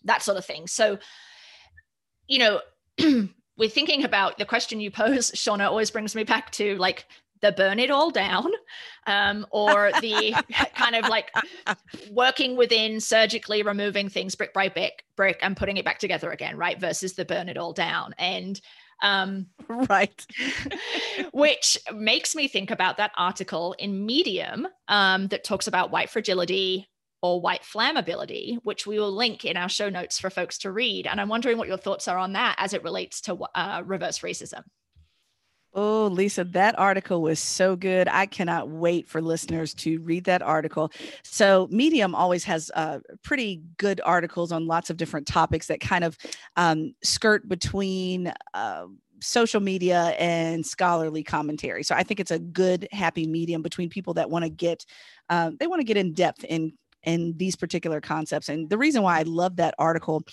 that 0.05 0.21
sort 0.21 0.37
of 0.37 0.45
thing 0.45 0.65
so 0.67 0.97
you 2.27 2.39
know 2.39 2.61
we're 3.57 3.69
thinking 3.69 4.03
about 4.03 4.37
the 4.37 4.45
question 4.45 4.79
you 4.79 4.91
pose, 4.91 5.31
Shauna, 5.31 5.67
always 5.67 5.91
brings 5.91 6.15
me 6.15 6.23
back 6.23 6.51
to 6.51 6.75
like 6.77 7.05
the 7.41 7.51
burn 7.51 7.79
it 7.79 7.89
all 7.89 8.11
down 8.11 8.51
um, 9.07 9.45
or 9.51 9.91
the 10.01 10.35
kind 10.75 10.95
of 10.95 11.07
like 11.07 11.31
working 12.11 12.57
within 12.57 12.99
surgically 12.99 13.63
removing 13.63 14.09
things 14.09 14.35
brick 14.35 14.53
by 14.53 14.67
brick 14.67 15.05
brick 15.15 15.39
and 15.41 15.55
putting 15.55 15.77
it 15.77 15.85
back 15.85 15.99
together 15.99 16.31
again 16.31 16.57
right 16.57 16.79
versus 16.79 17.13
the 17.13 17.25
burn 17.25 17.49
it 17.49 17.57
all 17.57 17.73
down. 17.73 18.13
And 18.17 18.59
um, 19.01 19.47
right. 19.69 20.25
which 21.31 21.77
makes 21.93 22.35
me 22.35 22.47
think 22.47 22.69
about 22.69 22.97
that 22.97 23.11
article 23.17 23.73
in 23.79 24.05
medium 24.05 24.67
um, 24.89 25.27
that 25.27 25.43
talks 25.43 25.67
about 25.67 25.91
white 25.91 26.09
fragility 26.09 26.88
or 27.21 27.41
white 27.41 27.63
flammability, 27.63 28.57
which 28.63 28.87
we 28.87 28.99
will 28.99 29.11
link 29.11 29.45
in 29.45 29.57
our 29.57 29.69
show 29.69 29.89
notes 29.89 30.19
for 30.19 30.29
folks 30.29 30.57
to 30.59 30.71
read. 30.71 31.07
And 31.07 31.19
I'm 31.19 31.29
wondering 31.29 31.57
what 31.57 31.67
your 31.67 31.77
thoughts 31.77 32.07
are 32.07 32.17
on 32.17 32.33
that 32.33 32.55
as 32.57 32.73
it 32.73 32.83
relates 32.83 33.21
to 33.21 33.35
uh, 33.55 33.83
reverse 33.85 34.19
racism. 34.19 34.63
Oh, 35.71 36.07
Lisa, 36.07 36.45
that 36.45 36.79
article 36.79 37.21
was 37.21 37.39
so 37.39 37.75
good. 37.75 38.07
I 38.07 38.25
cannot 38.25 38.69
wait 38.69 39.07
for 39.07 39.21
listeners 39.21 39.75
to 39.75 39.99
read 39.99 40.23
that 40.23 40.41
article. 40.41 40.91
So, 41.23 41.67
Medium 41.69 42.15
always 42.15 42.43
has 42.45 42.71
uh, 42.73 42.99
pretty 43.23 43.61
good 43.77 44.01
articles 44.03 44.51
on 44.51 44.65
lots 44.65 44.89
of 44.89 44.97
different 44.97 45.27
topics 45.27 45.67
that 45.67 45.79
kind 45.79 46.03
of 46.03 46.17
um, 46.55 46.93
skirt 47.03 47.47
between. 47.47 48.33
Uh, 48.53 48.85
social 49.21 49.59
media 49.59 50.15
and 50.17 50.65
scholarly 50.65 51.23
commentary. 51.23 51.83
So 51.83 51.93
I 51.93 52.03
think 52.03 52.21
it's 52.21 52.31
a 52.31 52.39
good 52.39 52.87
happy 52.93 53.27
medium 53.27 53.61
between 53.61 53.89
people 53.89 54.13
that 54.13 54.29
want 54.29 54.45
to 54.45 54.49
get 54.49 54.85
um, 55.27 55.57
they 55.59 55.67
want 55.67 55.81
to 55.81 55.83
get 55.83 55.97
in 55.97 56.13
depth 56.13 56.45
in 56.45 56.71
in 57.03 57.35
these 57.37 57.55
particular 57.55 58.01
concepts. 58.01 58.49
And 58.49 58.69
the 58.69 58.77
reason 58.77 59.03
why 59.03 59.19
I 59.19 59.23
love 59.23 59.57
that 59.57 59.75
article 59.77 60.23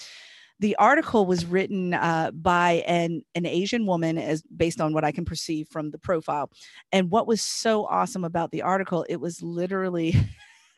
the 0.58 0.76
article 0.76 1.26
was 1.26 1.44
written 1.44 1.92
uh, 1.92 2.30
by 2.32 2.85
an, 2.87 3.23
an 3.35 3.44
Asian 3.44 3.85
woman, 3.85 4.16
as 4.16 4.42
based 4.42 4.80
on 4.80 4.94
what 4.94 5.04
I 5.04 5.12
can 5.12 5.25
perceive 5.25 5.68
from 5.68 5.90
the 5.90 5.99
profile. 5.99 6.50
And 6.92 7.11
what 7.11 7.26
was 7.26 7.42
so 7.42 7.85
awesome 7.85 8.25
about 8.25 8.52
the 8.52 8.62
article, 8.62 9.04
it 9.08 9.16
was 9.16 9.42
literally 9.42 10.14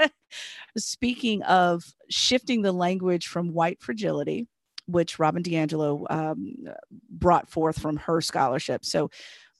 speaking 0.76 1.42
of 1.44 1.84
shifting 2.10 2.62
the 2.62 2.72
language 2.72 3.28
from 3.28 3.52
white 3.52 3.80
fragility, 3.80 4.48
which 4.86 5.20
Robin 5.20 5.42
DiAngelo 5.42 6.06
um, 6.10 6.54
brought 7.08 7.48
forth 7.48 7.78
from 7.78 7.98
her 7.98 8.20
scholarship. 8.20 8.84
So, 8.84 9.10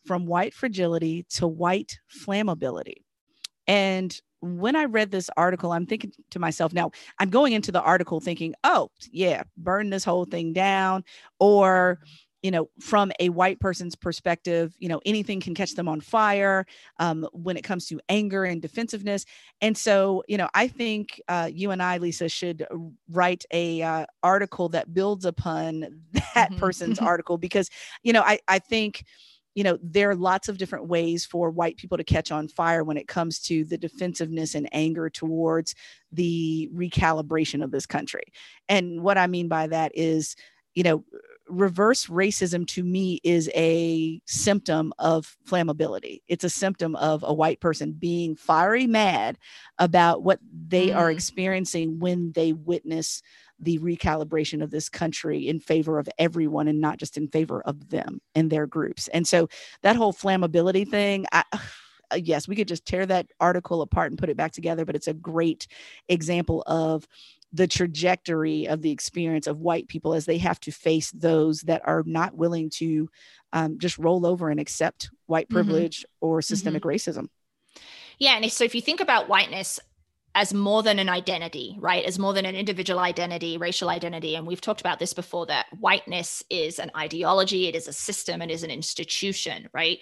from 0.04 0.26
white 0.26 0.54
fragility 0.54 1.26
to 1.28 1.46
white 1.46 1.98
flammability. 2.24 3.02
And 3.66 4.18
when 4.40 4.76
I 4.76 4.84
read 4.84 5.10
this 5.10 5.30
article, 5.36 5.72
I'm 5.72 5.86
thinking 5.86 6.12
to 6.30 6.38
myself, 6.38 6.72
now 6.72 6.90
I'm 7.18 7.30
going 7.30 7.52
into 7.52 7.72
the 7.72 7.82
article 7.82 8.20
thinking, 8.20 8.54
oh, 8.64 8.90
yeah, 9.10 9.42
burn 9.56 9.90
this 9.90 10.04
whole 10.04 10.24
thing 10.24 10.52
down. 10.52 11.04
Or, 11.40 12.00
you 12.42 12.52
know, 12.52 12.68
from 12.80 13.10
a 13.18 13.30
white 13.30 13.58
person's 13.58 13.96
perspective, 13.96 14.74
you 14.78 14.88
know, 14.88 15.00
anything 15.04 15.40
can 15.40 15.54
catch 15.54 15.74
them 15.74 15.88
on 15.88 16.00
fire 16.00 16.66
um, 16.98 17.26
when 17.32 17.56
it 17.56 17.64
comes 17.64 17.86
to 17.86 18.00
anger 18.08 18.44
and 18.44 18.62
defensiveness. 18.62 19.24
And 19.60 19.76
so, 19.76 20.22
you 20.28 20.36
know, 20.36 20.48
I 20.54 20.68
think 20.68 21.20
uh, 21.28 21.50
you 21.52 21.72
and 21.72 21.82
I, 21.82 21.98
Lisa, 21.98 22.28
should 22.28 22.64
write 23.10 23.44
a 23.50 23.82
uh, 23.82 24.06
article 24.22 24.68
that 24.70 24.94
builds 24.94 25.24
upon 25.24 25.80
that 26.12 26.50
mm-hmm. 26.50 26.58
person's 26.58 26.98
article 27.00 27.38
because, 27.38 27.70
you 28.04 28.12
know, 28.12 28.22
I, 28.22 28.38
I 28.46 28.60
think 28.60 29.04
you 29.58 29.64
know, 29.64 29.76
there 29.82 30.08
are 30.08 30.14
lots 30.14 30.48
of 30.48 30.56
different 30.56 30.86
ways 30.86 31.26
for 31.26 31.50
white 31.50 31.76
people 31.76 31.98
to 31.98 32.04
catch 32.04 32.30
on 32.30 32.46
fire 32.46 32.84
when 32.84 32.96
it 32.96 33.08
comes 33.08 33.40
to 33.40 33.64
the 33.64 33.76
defensiveness 33.76 34.54
and 34.54 34.68
anger 34.70 35.10
towards 35.10 35.74
the 36.12 36.70
recalibration 36.72 37.64
of 37.64 37.72
this 37.72 37.84
country. 37.84 38.22
And 38.68 39.02
what 39.02 39.18
I 39.18 39.26
mean 39.26 39.48
by 39.48 39.66
that 39.66 39.90
is, 39.96 40.36
you 40.76 40.84
know, 40.84 41.04
reverse 41.48 42.06
racism 42.06 42.68
to 42.68 42.84
me 42.84 43.20
is 43.24 43.50
a 43.52 44.20
symptom 44.26 44.92
of 44.96 45.36
flammability. 45.44 46.20
It's 46.28 46.44
a 46.44 46.50
symptom 46.50 46.94
of 46.94 47.24
a 47.26 47.34
white 47.34 47.58
person 47.58 47.90
being 47.90 48.36
fiery 48.36 48.86
mad 48.86 49.38
about 49.80 50.22
what 50.22 50.38
they 50.68 50.90
mm. 50.90 50.96
are 50.96 51.10
experiencing 51.10 51.98
when 51.98 52.30
they 52.30 52.52
witness 52.52 53.22
the 53.60 53.78
recalibration 53.78 54.62
of 54.62 54.70
this 54.70 54.88
country 54.88 55.48
in 55.48 55.60
favor 55.60 55.98
of 55.98 56.08
everyone 56.18 56.68
and 56.68 56.80
not 56.80 56.98
just 56.98 57.16
in 57.16 57.28
favor 57.28 57.60
of 57.62 57.90
them 57.90 58.20
and 58.34 58.50
their 58.50 58.66
groups. 58.66 59.08
And 59.08 59.26
so 59.26 59.48
that 59.82 59.96
whole 59.96 60.12
flammability 60.12 60.88
thing, 60.88 61.26
I, 61.32 61.44
yes, 62.16 62.48
we 62.48 62.56
could 62.56 62.68
just 62.68 62.86
tear 62.86 63.04
that 63.06 63.26
article 63.40 63.82
apart 63.82 64.10
and 64.10 64.18
put 64.18 64.30
it 64.30 64.36
back 64.36 64.52
together, 64.52 64.84
but 64.84 64.96
it's 64.96 65.08
a 65.08 65.14
great 65.14 65.66
example 66.08 66.62
of 66.66 67.06
the 67.52 67.66
trajectory 67.66 68.68
of 68.68 68.82
the 68.82 68.90
experience 68.90 69.46
of 69.46 69.60
white 69.60 69.88
people 69.88 70.12
as 70.12 70.26
they 70.26 70.38
have 70.38 70.60
to 70.60 70.70
face 70.70 71.10
those 71.12 71.62
that 71.62 71.80
are 71.86 72.02
not 72.04 72.34
willing 72.34 72.68
to 72.68 73.08
um, 73.52 73.78
just 73.78 73.98
roll 73.98 74.26
over 74.26 74.50
and 74.50 74.60
accept 74.60 75.10
white 75.26 75.46
mm-hmm. 75.46 75.54
privilege 75.54 76.00
mm-hmm. 76.00 76.26
or 76.26 76.42
systemic 76.42 76.82
mm-hmm. 76.82 77.10
racism. 77.10 77.28
Yeah. 78.18 78.36
And 78.36 78.50
so 78.52 78.64
if 78.64 78.74
you 78.74 78.80
think 78.80 79.00
about 79.00 79.28
whiteness, 79.28 79.78
as 80.38 80.54
more 80.54 80.84
than 80.84 81.00
an 81.00 81.08
identity, 81.08 81.76
right? 81.80 82.04
As 82.04 82.16
more 82.16 82.32
than 82.32 82.44
an 82.44 82.54
individual 82.54 83.00
identity, 83.00 83.58
racial 83.58 83.90
identity. 83.90 84.36
And 84.36 84.46
we've 84.46 84.60
talked 84.60 84.80
about 84.80 85.00
this 85.00 85.12
before 85.12 85.46
that 85.46 85.66
whiteness 85.80 86.44
is 86.48 86.78
an 86.78 86.92
ideology, 86.96 87.66
it 87.66 87.74
is 87.74 87.88
a 87.88 87.92
system, 87.92 88.40
it 88.40 88.48
is 88.48 88.62
an 88.62 88.70
institution, 88.70 89.68
right? 89.72 89.98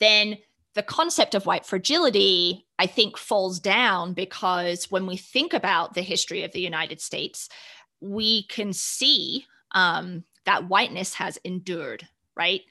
Then 0.00 0.38
the 0.74 0.82
concept 0.82 1.36
of 1.36 1.46
white 1.46 1.64
fragility, 1.64 2.66
I 2.76 2.86
think, 2.86 3.16
falls 3.16 3.60
down 3.60 4.14
because 4.14 4.90
when 4.90 5.06
we 5.06 5.16
think 5.16 5.54
about 5.54 5.94
the 5.94 6.02
history 6.02 6.42
of 6.42 6.50
the 6.50 6.60
United 6.60 7.00
States, 7.00 7.48
we 8.00 8.48
can 8.48 8.72
see 8.72 9.46
um, 9.76 10.24
that 10.44 10.68
whiteness 10.68 11.14
has 11.14 11.36
endured, 11.44 12.04
right? 12.36 12.62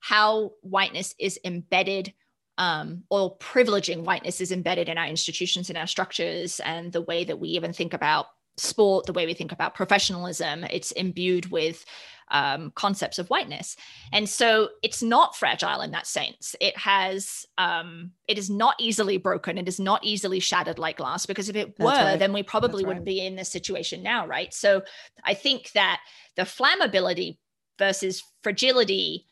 How 0.00 0.52
whiteness 0.62 1.14
is 1.18 1.38
embedded 1.44 2.14
um, 2.58 3.04
or 3.10 3.36
privileging 3.38 4.04
whiteness 4.04 4.40
is 4.40 4.52
embedded 4.52 4.88
in 4.88 4.98
our 4.98 5.06
institutions, 5.06 5.70
in 5.70 5.76
our 5.76 5.86
structures, 5.86 6.60
and 6.60 6.92
the 6.92 7.02
way 7.02 7.24
that 7.24 7.40
we 7.40 7.48
even 7.50 7.72
think 7.72 7.92
about 7.92 8.26
sport, 8.56 9.06
the 9.06 9.12
way 9.12 9.26
we 9.26 9.34
think 9.34 9.52
about 9.52 9.74
professionalism. 9.74 10.64
It's 10.64 10.92
imbued 10.92 11.50
with 11.50 11.84
um, 12.30 12.72
concepts 12.74 13.18
of 13.18 13.28
whiteness, 13.28 13.76
and 14.12 14.28
so 14.28 14.68
it's 14.82 15.02
not 15.02 15.36
fragile 15.36 15.80
in 15.80 15.90
that 15.90 16.06
sense. 16.06 16.54
It 16.60 16.76
has, 16.78 17.44
um, 17.58 18.12
it 18.28 18.38
is 18.38 18.48
not 18.48 18.76
easily 18.78 19.18
broken. 19.18 19.58
It 19.58 19.68
is 19.68 19.80
not 19.80 20.04
easily 20.04 20.40
shattered 20.40 20.78
like 20.78 20.98
glass. 20.98 21.26
Because 21.26 21.48
if 21.48 21.56
it 21.56 21.78
were, 21.78 21.90
right. 21.90 22.18
then 22.18 22.32
we 22.32 22.42
probably 22.42 22.84
wouldn't 22.84 23.04
be 23.04 23.26
in 23.26 23.36
this 23.36 23.50
situation 23.50 24.02
now, 24.02 24.26
right? 24.26 24.54
So 24.54 24.82
I 25.24 25.34
think 25.34 25.72
that 25.72 26.00
the 26.36 26.42
flammability 26.42 27.38
versus 27.78 28.22
fragility 28.42 29.26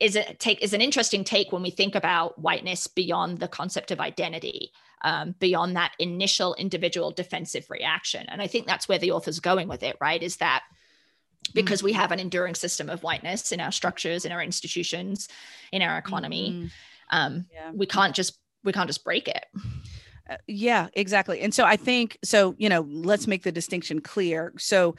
is 0.00 0.16
a 0.16 0.34
take 0.34 0.62
is 0.62 0.72
an 0.72 0.80
interesting 0.80 1.24
take 1.24 1.52
when 1.52 1.62
we 1.62 1.70
think 1.70 1.94
about 1.94 2.38
whiteness 2.38 2.86
beyond 2.86 3.38
the 3.38 3.48
concept 3.48 3.90
of 3.90 4.00
identity 4.00 4.72
um, 5.02 5.34
beyond 5.38 5.76
that 5.76 5.92
initial 5.98 6.54
individual 6.54 7.10
defensive 7.10 7.66
reaction 7.70 8.26
and 8.28 8.42
i 8.42 8.46
think 8.46 8.66
that's 8.66 8.88
where 8.88 8.98
the 8.98 9.12
author's 9.12 9.40
going 9.40 9.68
with 9.68 9.82
it 9.82 9.96
right 10.00 10.22
is 10.22 10.36
that 10.36 10.64
because 11.52 11.80
mm-hmm. 11.80 11.86
we 11.86 11.92
have 11.92 12.10
an 12.10 12.20
enduring 12.20 12.54
system 12.54 12.88
of 12.88 13.02
whiteness 13.02 13.52
in 13.52 13.60
our 13.60 13.72
structures 13.72 14.24
in 14.24 14.32
our 14.32 14.42
institutions 14.42 15.28
in 15.72 15.82
our 15.82 15.98
economy 15.98 16.50
mm-hmm. 16.50 16.66
um, 17.10 17.46
yeah. 17.52 17.70
we 17.72 17.86
can't 17.86 18.14
just 18.14 18.38
we 18.64 18.72
can't 18.72 18.88
just 18.88 19.04
break 19.04 19.28
it 19.28 19.44
uh, 20.28 20.36
yeah 20.46 20.88
exactly 20.94 21.40
and 21.40 21.54
so 21.54 21.64
i 21.64 21.76
think 21.76 22.18
so 22.24 22.54
you 22.58 22.68
know 22.68 22.80
let's 22.88 23.26
make 23.26 23.42
the 23.42 23.52
distinction 23.52 24.00
clear 24.00 24.52
so 24.58 24.96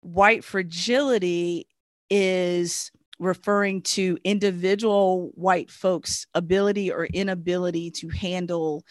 white 0.00 0.44
fragility 0.44 1.66
is 2.10 2.92
referring 3.18 3.82
to 3.82 4.18
individual 4.24 5.30
white 5.34 5.70
folks' 5.70 6.26
ability 6.34 6.92
or 6.92 7.06
inability 7.06 7.90
to 7.90 8.08
handle 8.08 8.84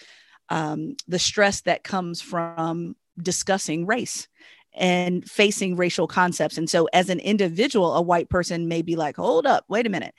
um, 0.50 0.96
the 1.08 1.20
stress 1.20 1.62
that 1.62 1.84
comes 1.84 2.22
from 2.22 2.96
discussing 3.22 3.86
race 3.86 4.28
and 4.74 5.28
facing 5.30 5.76
racial 5.76 6.08
concepts. 6.08 6.58
And 6.58 6.70
so, 6.70 6.88
as 6.94 7.10
an 7.10 7.20
individual, 7.20 7.96
a 7.96 8.02
white 8.02 8.30
person 8.30 8.68
may 8.68 8.82
be 8.82 8.96
like, 8.96 9.16
hold 9.18 9.46
up, 9.46 9.66
wait 9.68 9.88
a 9.88 9.90
minute. 9.90 10.14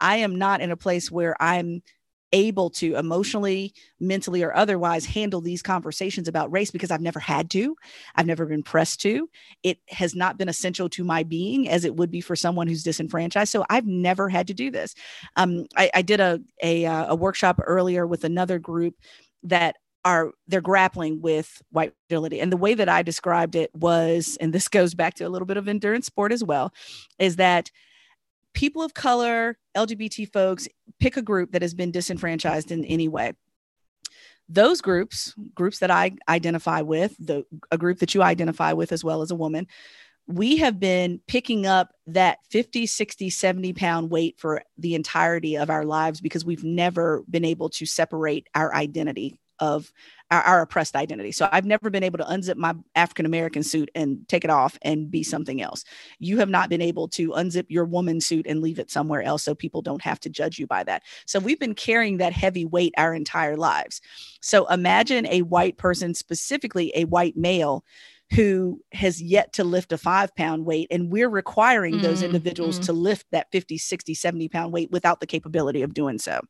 I 0.00 0.16
am 0.16 0.36
not 0.36 0.60
in 0.60 0.70
a 0.70 0.76
place 0.76 1.10
where 1.10 1.40
I'm 1.42 1.82
able 2.34 2.68
to 2.68 2.96
emotionally, 2.96 3.72
mentally, 4.00 4.42
or 4.42 4.54
otherwise 4.54 5.06
handle 5.06 5.40
these 5.40 5.62
conversations 5.62 6.28
about 6.28 6.52
race 6.52 6.70
because 6.70 6.90
I've 6.90 7.00
never 7.00 7.20
had 7.20 7.48
to. 7.50 7.76
I've 8.16 8.26
never 8.26 8.44
been 8.44 8.64
pressed 8.64 9.00
to. 9.02 9.30
It 9.62 9.78
has 9.88 10.14
not 10.14 10.36
been 10.36 10.48
essential 10.48 10.88
to 10.90 11.04
my 11.04 11.22
being 11.22 11.68
as 11.68 11.84
it 11.84 11.94
would 11.94 12.10
be 12.10 12.20
for 12.20 12.34
someone 12.36 12.66
who's 12.66 12.82
disenfranchised. 12.82 13.50
So 13.50 13.64
I've 13.70 13.86
never 13.86 14.28
had 14.28 14.48
to 14.48 14.54
do 14.54 14.70
this. 14.70 14.94
Um, 15.36 15.66
I, 15.76 15.90
I, 15.94 16.02
did 16.02 16.20
a, 16.20 16.40
a, 16.62 16.84
uh, 16.84 17.06
a 17.10 17.14
workshop 17.14 17.60
earlier 17.64 18.06
with 18.06 18.24
another 18.24 18.58
group 18.58 18.96
that 19.44 19.76
are 20.04 20.32
they're 20.48 20.60
grappling 20.60 21.22
with 21.22 21.62
white 21.70 21.94
fragility 22.08 22.38
and 22.38 22.52
the 22.52 22.58
way 22.58 22.74
that 22.74 22.90
i 22.90 23.02
described 23.02 23.54
it 23.54 23.74
was 23.74 24.36
and 24.38 24.52
this 24.52 24.68
goes 24.68 24.94
back 24.94 25.14
to 25.14 25.24
a 25.24 25.30
little 25.30 25.46
bit 25.46 25.56
of 25.56 25.66
endurance 25.66 26.04
sport 26.04 26.30
as 26.30 26.44
well 26.44 26.74
is 27.18 27.36
that 27.36 27.70
people 28.54 28.82
of 28.82 28.94
color, 28.94 29.58
LGBT 29.76 30.32
folks, 30.32 30.68
pick 31.00 31.16
a 31.16 31.22
group 31.22 31.52
that 31.52 31.62
has 31.62 31.74
been 31.74 31.90
disenfranchised 31.90 32.70
in 32.70 32.84
any 32.84 33.08
way. 33.08 33.34
Those 34.48 34.80
groups, 34.80 35.34
groups 35.54 35.78
that 35.80 35.90
I 35.90 36.12
identify 36.28 36.82
with, 36.82 37.14
the 37.18 37.44
a 37.70 37.78
group 37.78 37.98
that 38.00 38.14
you 38.14 38.22
identify 38.22 38.72
with 38.72 38.92
as 38.92 39.02
well 39.02 39.22
as 39.22 39.30
a 39.30 39.36
woman, 39.36 39.66
we 40.26 40.56
have 40.58 40.80
been 40.80 41.20
picking 41.26 41.66
up 41.66 41.92
that 42.06 42.38
50, 42.50 42.86
60, 42.86 43.30
70 43.30 43.72
pound 43.74 44.10
weight 44.10 44.38
for 44.38 44.62
the 44.78 44.94
entirety 44.94 45.56
of 45.56 45.70
our 45.70 45.84
lives 45.84 46.20
because 46.20 46.44
we've 46.44 46.64
never 46.64 47.22
been 47.28 47.44
able 47.44 47.68
to 47.70 47.84
separate 47.84 48.48
our 48.54 48.74
identity 48.74 49.38
of 49.58 49.92
our, 50.30 50.42
our 50.42 50.62
oppressed 50.62 50.96
identity. 50.96 51.32
So 51.32 51.48
I've 51.50 51.64
never 51.64 51.90
been 51.90 52.02
able 52.02 52.18
to 52.18 52.24
unzip 52.24 52.56
my 52.56 52.74
African 52.94 53.26
American 53.26 53.62
suit 53.62 53.90
and 53.94 54.26
take 54.28 54.44
it 54.44 54.50
off 54.50 54.78
and 54.82 55.10
be 55.10 55.22
something 55.22 55.60
else. 55.60 55.84
You 56.18 56.38
have 56.38 56.48
not 56.48 56.68
been 56.68 56.82
able 56.82 57.08
to 57.08 57.30
unzip 57.30 57.66
your 57.68 57.84
woman 57.84 58.20
suit 58.20 58.46
and 58.48 58.60
leave 58.60 58.78
it 58.78 58.90
somewhere 58.90 59.22
else 59.22 59.42
so 59.42 59.54
people 59.54 59.82
don't 59.82 60.02
have 60.02 60.20
to 60.20 60.30
judge 60.30 60.58
you 60.58 60.66
by 60.66 60.84
that. 60.84 61.02
So 61.26 61.38
we've 61.38 61.60
been 61.60 61.74
carrying 61.74 62.18
that 62.18 62.32
heavy 62.32 62.64
weight 62.64 62.94
our 62.96 63.14
entire 63.14 63.56
lives. 63.56 64.00
So 64.40 64.66
imagine 64.66 65.26
a 65.26 65.42
white 65.42 65.78
person, 65.78 66.14
specifically 66.14 66.92
a 66.94 67.04
white 67.04 67.36
male, 67.36 67.84
who 68.32 68.80
has 68.92 69.22
yet 69.22 69.52
to 69.52 69.64
lift 69.64 69.92
a 69.92 69.98
five 69.98 70.34
pound 70.34 70.64
weight 70.64 70.88
and 70.90 71.10
we're 71.10 71.28
requiring 71.28 72.00
those 72.00 72.22
mm, 72.22 72.26
individuals 72.26 72.80
mm. 72.80 72.86
to 72.86 72.92
lift 72.92 73.26
that 73.32 73.50
50 73.52 73.78
60 73.78 74.14
70 74.14 74.48
pound 74.48 74.72
weight 74.72 74.90
without 74.90 75.20
the 75.20 75.26
capability 75.26 75.82
of 75.82 75.94
doing 75.94 76.18
so 76.18 76.40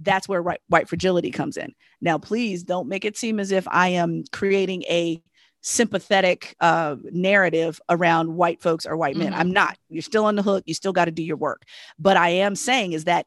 that's 0.00 0.28
where 0.28 0.42
white, 0.42 0.60
white 0.68 0.88
fragility 0.88 1.30
comes 1.30 1.56
in. 1.56 1.72
Now, 2.00 2.18
please 2.18 2.62
don't 2.62 2.88
make 2.88 3.04
it 3.04 3.16
seem 3.16 3.38
as 3.38 3.52
if 3.52 3.66
I 3.68 3.88
am 3.88 4.24
creating 4.32 4.82
a 4.84 5.22
sympathetic 5.62 6.56
uh, 6.60 6.96
narrative 7.12 7.80
around 7.88 8.34
white 8.34 8.62
folks 8.62 8.86
or 8.86 8.96
white 8.96 9.16
men. 9.16 9.32
Mm-hmm. 9.32 9.40
I'm 9.40 9.52
not. 9.52 9.76
You're 9.88 10.02
still 10.02 10.24
on 10.24 10.36
the 10.36 10.42
hook. 10.42 10.64
You 10.66 10.74
still 10.74 10.92
got 10.92 11.04
to 11.04 11.10
do 11.10 11.22
your 11.22 11.36
work. 11.36 11.64
But 11.98 12.16
I 12.16 12.30
am 12.30 12.56
saying 12.56 12.92
is 12.92 13.04
that 13.04 13.26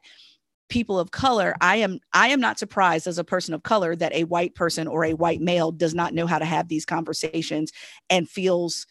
people 0.69 0.97
of 0.97 1.11
color 1.11 1.53
i 1.61 1.75
am 1.75 1.99
i 2.13 2.29
am 2.29 2.39
not 2.39 2.57
surprised 2.57 3.05
as 3.05 3.17
a 3.17 3.23
person 3.23 3.53
of 3.53 3.63
color 3.63 3.95
that 3.95 4.13
a 4.13 4.23
white 4.23 4.55
person 4.55 4.87
or 4.87 5.03
a 5.03 5.13
white 5.13 5.41
male 5.41 5.71
does 5.71 5.93
not 5.93 6.13
know 6.13 6.25
how 6.25 6.39
to 6.39 6.45
have 6.45 6.67
these 6.67 6.85
conversations 6.85 7.71
and 8.09 8.29
feels 8.29 8.87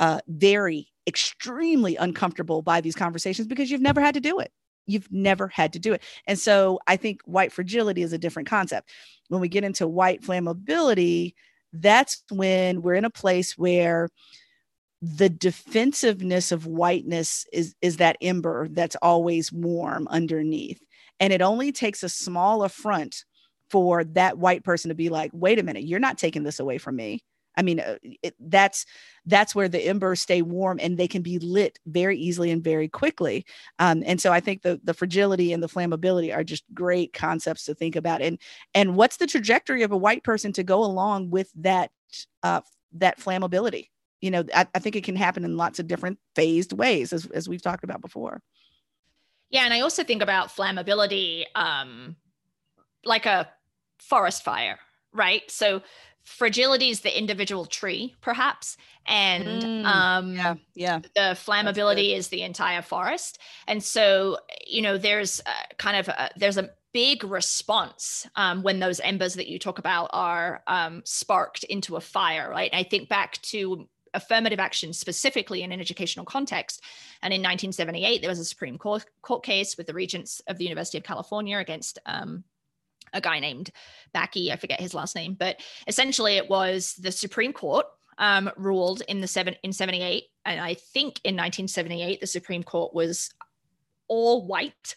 uh, 0.00 0.20
very 0.26 0.88
extremely 1.06 1.96
uncomfortable 1.96 2.60
by 2.60 2.80
these 2.80 2.96
conversations 2.96 3.46
because 3.46 3.70
you've 3.70 3.80
never 3.80 4.00
had 4.00 4.14
to 4.14 4.20
do 4.20 4.40
it 4.40 4.50
you've 4.86 5.10
never 5.10 5.48
had 5.48 5.72
to 5.74 5.78
do 5.78 5.92
it. 5.92 6.02
And 6.26 6.38
so 6.38 6.80
I 6.86 6.96
think 6.96 7.20
white 7.24 7.52
fragility 7.52 8.02
is 8.02 8.12
a 8.12 8.18
different 8.18 8.48
concept. 8.48 8.90
When 9.28 9.40
we 9.40 9.48
get 9.48 9.64
into 9.64 9.88
white 9.88 10.22
flammability, 10.22 11.34
that's 11.72 12.22
when 12.30 12.82
we're 12.82 12.94
in 12.94 13.04
a 13.04 13.10
place 13.10 13.56
where 13.56 14.08
the 15.00 15.28
defensiveness 15.28 16.52
of 16.52 16.66
whiteness 16.66 17.44
is 17.52 17.74
is 17.82 17.96
that 17.96 18.16
ember 18.22 18.68
that's 18.68 18.96
always 19.02 19.52
warm 19.52 20.06
underneath 20.08 20.80
and 21.18 21.32
it 21.32 21.42
only 21.42 21.72
takes 21.72 22.04
a 22.04 22.08
small 22.08 22.62
affront 22.62 23.24
for 23.68 24.04
that 24.04 24.38
white 24.38 24.62
person 24.62 24.90
to 24.90 24.94
be 24.94 25.08
like 25.08 25.32
wait 25.34 25.58
a 25.58 25.62
minute 25.64 25.82
you're 25.82 25.98
not 25.98 26.18
taking 26.18 26.44
this 26.44 26.60
away 26.60 26.78
from 26.78 26.94
me 26.94 27.20
I 27.56 27.62
mean, 27.62 27.80
uh, 27.80 27.98
it, 28.02 28.34
that's 28.40 28.86
that's 29.26 29.54
where 29.54 29.68
the 29.68 29.86
embers 29.86 30.20
stay 30.20 30.42
warm 30.42 30.78
and 30.82 30.98
they 30.98 31.08
can 31.08 31.22
be 31.22 31.38
lit 31.38 31.78
very 31.86 32.18
easily 32.18 32.50
and 32.50 32.62
very 32.62 32.88
quickly. 32.88 33.44
Um, 33.78 34.02
and 34.06 34.20
so 34.20 34.32
I 34.32 34.40
think 34.40 34.62
the 34.62 34.80
the 34.82 34.94
fragility 34.94 35.52
and 35.52 35.62
the 35.62 35.68
flammability 35.68 36.34
are 36.34 36.44
just 36.44 36.64
great 36.74 37.12
concepts 37.12 37.64
to 37.66 37.74
think 37.74 37.96
about. 37.96 38.22
And 38.22 38.38
and 38.74 38.96
what's 38.96 39.18
the 39.18 39.26
trajectory 39.26 39.82
of 39.82 39.92
a 39.92 39.96
white 39.96 40.24
person 40.24 40.52
to 40.54 40.62
go 40.62 40.84
along 40.84 41.30
with 41.30 41.50
that 41.56 41.90
uh, 42.42 42.62
that 42.94 43.18
flammability? 43.18 43.88
You 44.20 44.30
know, 44.30 44.44
I, 44.54 44.66
I 44.74 44.78
think 44.78 44.96
it 44.96 45.04
can 45.04 45.16
happen 45.16 45.44
in 45.44 45.56
lots 45.56 45.78
of 45.78 45.88
different 45.88 46.18
phased 46.34 46.72
ways, 46.72 47.12
as 47.12 47.26
as 47.26 47.48
we've 47.48 47.62
talked 47.62 47.84
about 47.84 48.00
before. 48.00 48.40
Yeah, 49.50 49.64
and 49.64 49.74
I 49.74 49.80
also 49.80 50.02
think 50.02 50.22
about 50.22 50.48
flammability 50.48 51.44
um, 51.54 52.16
like 53.04 53.26
a 53.26 53.50
forest 53.98 54.42
fire, 54.42 54.78
right? 55.12 55.42
So 55.50 55.82
fragility 56.24 56.88
is 56.88 57.00
the 57.00 57.16
individual 57.16 57.64
tree 57.64 58.14
perhaps. 58.20 58.76
And 59.06 59.62
mm, 59.62 59.84
um 59.84 60.34
yeah 60.34 60.54
yeah. 60.74 60.98
the 61.14 61.36
flammability 61.36 62.16
is 62.16 62.28
the 62.28 62.42
entire 62.42 62.82
forest. 62.82 63.38
And 63.66 63.82
so 63.82 64.38
you 64.66 64.82
know 64.82 64.98
there's 64.98 65.40
uh, 65.40 65.74
kind 65.78 65.96
of 65.96 66.08
a, 66.08 66.30
there's 66.36 66.58
a 66.58 66.70
big 66.92 67.24
response 67.24 68.26
um, 68.36 68.62
when 68.62 68.78
those 68.78 69.00
embers 69.00 69.34
that 69.34 69.48
you 69.48 69.58
talk 69.58 69.78
about 69.78 70.10
are 70.12 70.62
um, 70.66 71.00
sparked 71.06 71.64
into 71.64 71.96
a 71.96 72.00
fire 72.00 72.50
right? 72.50 72.70
I 72.74 72.82
think 72.82 73.08
back 73.08 73.40
to 73.42 73.88
affirmative 74.14 74.60
action 74.60 74.92
specifically 74.92 75.62
in 75.62 75.72
an 75.72 75.80
educational 75.80 76.26
context. 76.26 76.82
And 77.22 77.32
in 77.32 77.40
1978, 77.40 78.20
there 78.20 78.30
was 78.30 78.38
a 78.38 78.44
Supreme 78.44 78.78
Court, 78.78 79.04
court 79.22 79.42
case 79.42 79.76
with 79.76 79.86
the 79.86 79.94
regents 79.94 80.40
of 80.46 80.58
the 80.58 80.64
University 80.64 80.98
of 80.98 81.04
California 81.04 81.58
against 81.58 81.98
um, 82.06 82.44
a 83.12 83.20
guy 83.20 83.40
named 83.40 83.70
Bakke, 84.14 84.50
I 84.50 84.56
forget 84.56 84.80
his 84.80 84.94
last 84.94 85.14
name, 85.14 85.34
but 85.34 85.60
essentially 85.86 86.36
it 86.36 86.48
was 86.48 86.94
the 86.94 87.12
Supreme 87.12 87.52
Court 87.52 87.86
um, 88.18 88.50
ruled 88.56 89.02
in 89.08 89.20
the 89.20 89.26
seven 89.26 89.56
in 89.62 89.72
78, 89.72 90.24
and 90.44 90.60
I 90.60 90.74
think 90.74 91.20
in 91.24 91.34
1978 91.34 92.20
the 92.20 92.26
Supreme 92.26 92.62
Court 92.62 92.94
was 92.94 93.32
all 94.08 94.46
white 94.46 94.96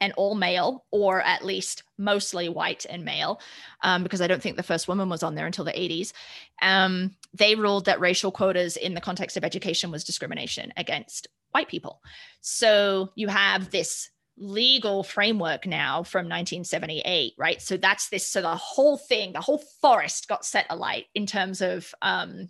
and 0.00 0.12
all 0.16 0.34
male, 0.34 0.84
or 0.90 1.22
at 1.22 1.44
least 1.44 1.84
mostly 1.96 2.48
white 2.48 2.84
and 2.90 3.04
male, 3.04 3.40
um, 3.82 4.02
because 4.02 4.20
I 4.20 4.26
don't 4.26 4.42
think 4.42 4.56
the 4.56 4.62
first 4.64 4.88
woman 4.88 5.08
was 5.08 5.22
on 5.22 5.36
there 5.36 5.46
until 5.46 5.64
the 5.64 5.72
80s. 5.72 6.12
Um, 6.60 7.14
they 7.32 7.54
ruled 7.54 7.84
that 7.84 8.00
racial 8.00 8.32
quotas 8.32 8.76
in 8.76 8.94
the 8.94 9.00
context 9.00 9.36
of 9.36 9.44
education 9.44 9.92
was 9.92 10.02
discrimination 10.02 10.72
against 10.76 11.28
white 11.52 11.68
people. 11.68 12.02
So 12.40 13.12
you 13.14 13.28
have 13.28 13.70
this 13.70 14.10
legal 14.42 15.02
framework 15.02 15.66
now 15.66 16.02
from 16.02 16.26
1978 16.26 17.34
right? 17.38 17.62
So 17.62 17.76
that's 17.76 18.08
this 18.08 18.26
so 18.26 18.42
the 18.42 18.56
whole 18.56 18.96
thing 18.96 19.32
the 19.32 19.40
whole 19.40 19.62
forest 19.80 20.28
got 20.28 20.44
set 20.44 20.66
alight 20.70 21.06
in 21.14 21.26
terms 21.26 21.60
of 21.60 21.94
um 22.02 22.48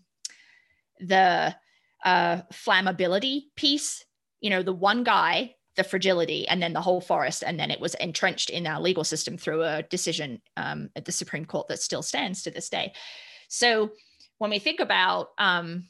the 1.00 1.54
uh 2.04 2.42
flammability 2.52 3.44
piece. 3.56 4.04
You 4.40 4.50
know 4.50 4.62
the 4.62 4.72
one 4.72 5.04
guy 5.04 5.54
the 5.76 5.84
fragility 5.84 6.46
and 6.48 6.62
then 6.62 6.72
the 6.72 6.80
whole 6.80 7.00
forest 7.00 7.42
and 7.46 7.58
then 7.58 7.70
it 7.70 7.80
was 7.80 7.94
entrenched 7.94 8.50
in 8.50 8.66
our 8.66 8.80
legal 8.80 9.04
system 9.04 9.38
through 9.38 9.62
a 9.62 9.82
decision 9.84 10.40
um, 10.56 10.90
at 10.96 11.04
the 11.06 11.12
supreme 11.12 11.46
court 11.46 11.68
that 11.68 11.80
still 11.80 12.02
stands 12.02 12.42
to 12.42 12.50
this 12.50 12.68
day. 12.68 12.92
So 13.48 13.90
when 14.38 14.50
we 14.50 14.58
think 14.58 14.80
about 14.80 15.28
um, 15.38 15.88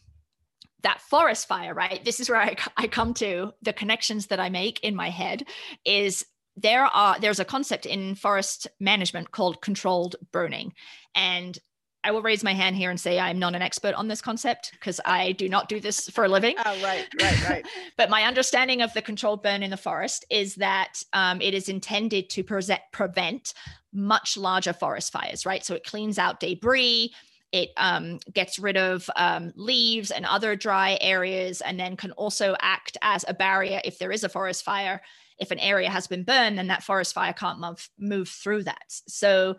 that 0.82 1.00
forest 1.00 1.46
fire, 1.46 1.74
right? 1.74 2.04
This 2.04 2.20
is 2.20 2.28
where 2.28 2.40
I, 2.40 2.56
I 2.76 2.86
come 2.86 3.14
to 3.14 3.52
the 3.62 3.72
connections 3.72 4.26
that 4.28 4.40
I 4.40 4.48
make 4.48 4.80
in 4.80 4.94
my 4.94 5.10
head 5.10 5.44
is 5.84 6.24
there 6.56 6.84
are 6.84 7.18
there's 7.18 7.40
a 7.40 7.44
concept 7.44 7.86
in 7.86 8.14
forest 8.14 8.66
management 8.78 9.30
called 9.30 9.62
controlled 9.62 10.16
burning 10.32 10.74
and 11.14 11.58
I 12.04 12.10
will 12.10 12.22
raise 12.22 12.42
my 12.42 12.52
hand 12.52 12.76
here 12.76 12.90
and 12.90 12.98
say 12.98 13.20
I'm 13.20 13.38
not 13.38 13.54
an 13.54 13.62
expert 13.62 13.94
on 13.94 14.08
this 14.08 14.20
concept 14.20 14.72
because 14.72 15.00
I 15.04 15.32
do 15.32 15.48
not 15.48 15.68
do 15.68 15.78
this 15.78 16.08
for 16.10 16.24
a 16.24 16.28
living. 16.28 16.56
Oh, 16.58 16.82
right, 16.82 17.06
right, 17.20 17.48
right. 17.48 17.66
but 17.96 18.10
my 18.10 18.24
understanding 18.24 18.82
of 18.82 18.92
the 18.92 19.02
controlled 19.02 19.42
burn 19.42 19.62
in 19.62 19.70
the 19.70 19.76
forest 19.76 20.24
is 20.28 20.56
that 20.56 21.02
um, 21.12 21.40
it 21.40 21.54
is 21.54 21.68
intended 21.68 22.28
to 22.30 22.42
pre- 22.42 22.76
prevent 22.92 23.54
much 23.92 24.36
larger 24.36 24.72
forest 24.72 25.12
fires, 25.12 25.46
right? 25.46 25.64
So 25.64 25.74
it 25.74 25.84
cleans 25.84 26.18
out 26.18 26.40
debris, 26.40 27.12
it 27.52 27.70
um, 27.76 28.18
gets 28.32 28.58
rid 28.58 28.76
of 28.76 29.08
um, 29.14 29.52
leaves 29.56 30.10
and 30.10 30.24
other 30.24 30.56
dry 30.56 30.98
areas, 31.00 31.60
and 31.60 31.78
then 31.78 31.96
can 31.96 32.12
also 32.12 32.56
act 32.60 32.96
as 33.02 33.24
a 33.28 33.34
barrier 33.34 33.80
if 33.84 33.98
there 33.98 34.10
is 34.10 34.24
a 34.24 34.28
forest 34.28 34.64
fire. 34.64 35.02
If 35.38 35.50
an 35.50 35.58
area 35.58 35.90
has 35.90 36.06
been 36.06 36.24
burned, 36.24 36.58
then 36.58 36.68
that 36.68 36.82
forest 36.82 37.14
fire 37.14 37.32
can't 37.32 37.60
move, 37.60 37.88
move 37.98 38.28
through 38.28 38.64
that. 38.64 38.84
So, 38.88 39.56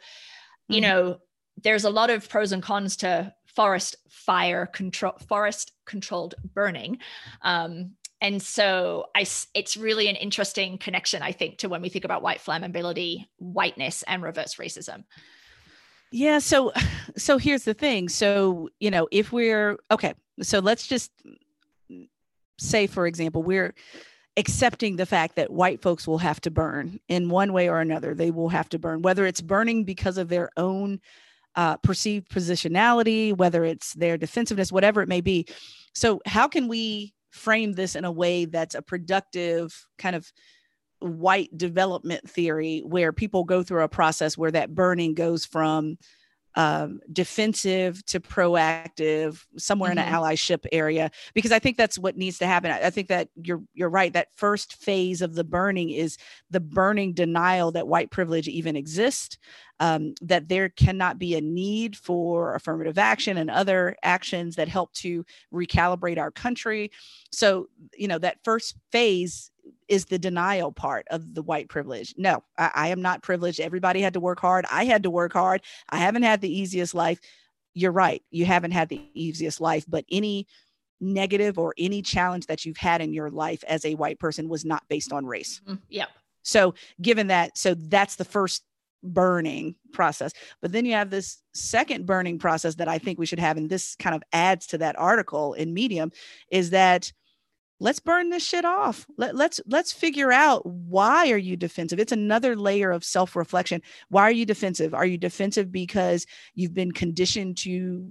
you 0.69 0.82
mm-hmm. 0.82 0.89
know, 0.89 1.17
there's 1.62 1.84
a 1.84 1.89
lot 1.89 2.10
of 2.10 2.29
pros 2.29 2.51
and 2.51 2.63
cons 2.63 2.97
to 2.97 3.34
forest 3.56 3.95
fire 4.10 4.65
control, 4.65 5.13
forest 5.27 5.71
controlled 5.86 6.36
burning. 6.53 6.99
Um, 7.41 7.91
and 8.21 8.41
so 8.41 9.08
I, 9.13 9.25
it's 9.53 9.75
really 9.75 10.08
an 10.08 10.15
interesting 10.15 10.77
connection, 10.77 11.21
I 11.21 11.34
think, 11.34 11.58
to 11.60 11.69
when 11.69 11.82
we 11.82 11.89
think 11.89 12.06
about 12.06 12.23
white 12.23 12.39
flammability, 12.39 13.25
whiteness, 13.38 14.03
and 14.03 14.23
reverse 14.23 14.56
racism. 14.56 15.03
Yeah, 16.13 16.38
so 16.38 16.71
so 17.17 17.38
here's 17.38 17.63
the 17.63 17.73
thing. 17.73 18.08
So, 18.08 18.69
you 18.80 18.91
know, 18.91 19.08
if 19.12 19.34
we're 19.34 19.78
okay, 19.91 20.13
so 20.41 20.60
let's 20.60 20.88
just 20.88 21.12
say 22.60 22.88
for 22.88 23.08
example, 23.08 23.43
we're 23.43 23.73
accepting 24.38 24.95
the 24.95 25.06
fact 25.06 25.36
that 25.36 25.52
white 25.52 25.82
folks 25.82 26.08
will 26.08 26.19
have 26.19 26.39
to 26.41 26.52
burn 26.52 26.99
in 27.08 27.30
one 27.30 27.52
way 27.52 27.67
or 27.69 27.80
another. 27.82 28.15
They 28.15 28.32
will 28.32 28.49
have 28.49 28.69
to 28.69 28.80
burn 28.80 29.02
whether 29.02 29.26
it's 29.26 29.41
burning 29.41 29.84
because 29.84 30.17
of 30.17 30.30
their 30.30 30.49
own 30.56 31.02
uh, 31.56 31.78
perceived 31.78 32.30
positionality, 32.30 33.36
whether 33.36 33.63
it's 33.63 33.93
their 33.93 34.17
defensiveness, 34.17 34.71
whatever 34.71 35.02
it 35.02 35.10
may 35.10 35.21
be. 35.21 35.47
So, 35.93 36.21
how 36.26 36.47
can 36.47 36.67
we 36.67 37.13
frame 37.32 37.73
this 37.73 37.95
in 37.95 38.06
a 38.06 38.12
way 38.12 38.45
that's 38.45 38.76
a 38.76 38.82
productive 38.84 39.88
kind 39.97 40.15
of 40.15 40.32
white 41.03 41.55
development 41.57 42.29
theory 42.29 42.81
where 42.85 43.11
people 43.11 43.43
go 43.43 43.63
through 43.63 43.83
a 43.83 43.89
process 43.89 44.37
where 44.37 44.51
that 44.51 44.73
burning 44.73 45.13
goes 45.13 45.45
from 45.45 45.97
um, 46.55 46.99
defensive 47.11 48.05
to 48.05 48.19
proactive, 48.19 49.43
somewhere 49.57 49.89
mm-hmm. 49.89 49.99
in 49.99 50.05
an 50.05 50.13
mm-hmm. 50.13 50.23
allyship 50.23 50.65
area, 50.71 51.09
because 51.33 51.51
I 51.51 51.59
think 51.59 51.77
that's 51.77 51.97
what 51.97 52.15
needs 52.15 52.37
to 52.39 52.45
happen. 52.45 52.71
I, 52.71 52.85
I 52.85 52.89
think 52.91 53.07
that 53.07 53.29
you're 53.35 53.63
you're 53.73 53.89
right. 53.89 54.13
That 54.13 54.27
first 54.35 54.75
phase 54.75 55.21
of 55.21 55.33
the 55.33 55.43
burning 55.43 55.89
is 55.89 56.17
the 56.51 56.59
burning 56.59 57.13
denial 57.13 57.71
that 57.71 57.87
white 57.87 58.11
privilege 58.11 58.47
even 58.47 58.75
exists, 58.75 59.39
um, 59.79 60.13
that 60.21 60.47
there 60.47 60.69
cannot 60.69 61.17
be 61.17 61.35
a 61.35 61.41
need 61.41 61.97
for 61.97 62.53
affirmative 62.53 62.99
action 62.99 63.37
and 63.37 63.49
other 63.49 63.95
actions 64.03 64.55
that 64.55 64.67
help 64.67 64.93
to 64.93 65.25
recalibrate 65.51 66.19
our 66.19 66.31
country. 66.31 66.91
So, 67.31 67.67
you 67.97 68.07
know, 68.07 68.19
that 68.19 68.37
first 68.43 68.75
phase 68.91 69.49
is 69.88 70.06
the 70.06 70.19
denial 70.19 70.71
part 70.71 71.08
of 71.10 71.34
the 71.34 71.41
white 71.41 71.69
privilege. 71.69 72.13
No, 72.17 72.43
I, 72.58 72.71
I, 72.76 72.88
am 72.89 73.02
not 73.02 73.21
privileged. 73.21 73.60
Everybody 73.60 74.02
had 74.02 74.13
to 74.13 74.19
work 74.19 74.39
hard. 74.39 74.65
I 74.71 74.86
had 74.86 75.04
to 75.04 75.10
work 75.10 75.34
hard. 75.34 75.62
I 75.89 75.97
haven't 75.97 76.23
had 76.23 76.41
the 76.41 76.54
easiest 76.54 76.93
life. 76.93 77.19
You're 77.73 77.91
right. 77.91 78.21
You 78.30 78.45
haven't 78.45 78.71
had 78.71 78.89
the 78.89 79.02
easiest 79.13 79.62
life, 79.62 79.86
but 79.88 80.06
any 80.12 80.47
negative 80.99 81.58
or 81.60 81.73
any 81.78 82.02
challenge 82.02 82.47
that 82.47 82.65
you've 82.65 82.78
had 82.78 83.02
in 83.02 83.13
your 83.13 83.30
life 83.30 83.63
as 83.67 83.86
a 83.86 83.95
white 83.95 84.19
person 84.19 84.47
was 84.47 84.63
not 84.63 84.84
based 84.88 85.12
on 85.12 85.26
race. 85.26 85.62
Mm-hmm. 85.67 85.76
Yep. 85.89 86.10
So, 86.43 86.73
given 87.02 87.28
that, 87.28 87.58
so 87.58 87.73
that's 87.73 88.15
the 88.15 88.26
first 88.26 88.63
burning 89.04 89.76
process. 89.91 90.34
But 90.62 90.71
then 90.71 90.86
you 90.86 90.93
have 90.93 91.10
this 91.10 91.41
second 91.54 92.06
burning 92.06 92.39
process 92.39 92.76
that 92.76 92.88
I 92.88 92.97
think 92.97 93.19
we 93.19 93.26
should 93.26 93.39
have, 93.39 93.58
and 93.58 93.69
this 93.69 93.95
kind 93.95 94.15
of 94.15 94.23
adds 94.32 94.67
to 94.67 94.78
that 94.80 94.97
article 94.97 95.54
in 95.54 95.73
Medium, 95.73 96.12
is 96.49 96.71
that 96.71 97.12
let's 97.84 98.00
burn 98.00 98.30
this 98.30 98.43
shit 98.43 98.63
off. 98.63 99.06
Let, 99.17 99.36
let's 99.36 99.60
let's 99.67 99.91
figure 99.91 100.32
out 100.32 100.65
why 100.65 101.32
are 101.32 101.38
you 101.38 101.58
defensive? 101.58 102.00
It's 102.00 102.13
another 102.13 102.56
layer 102.56 102.91
of 102.91 103.04
self-reflection. 103.04 103.82
Why 104.10 104.24
are 104.24 104.32
you 104.32 104.46
defensive? 104.46 104.93
Are 104.93 105.06
you 105.06 105.17
defensive 105.17 105.69
because 105.72 106.26
you've 106.56 106.74
been 106.74 106.93
conditioned 106.93 107.58
to 107.58 108.10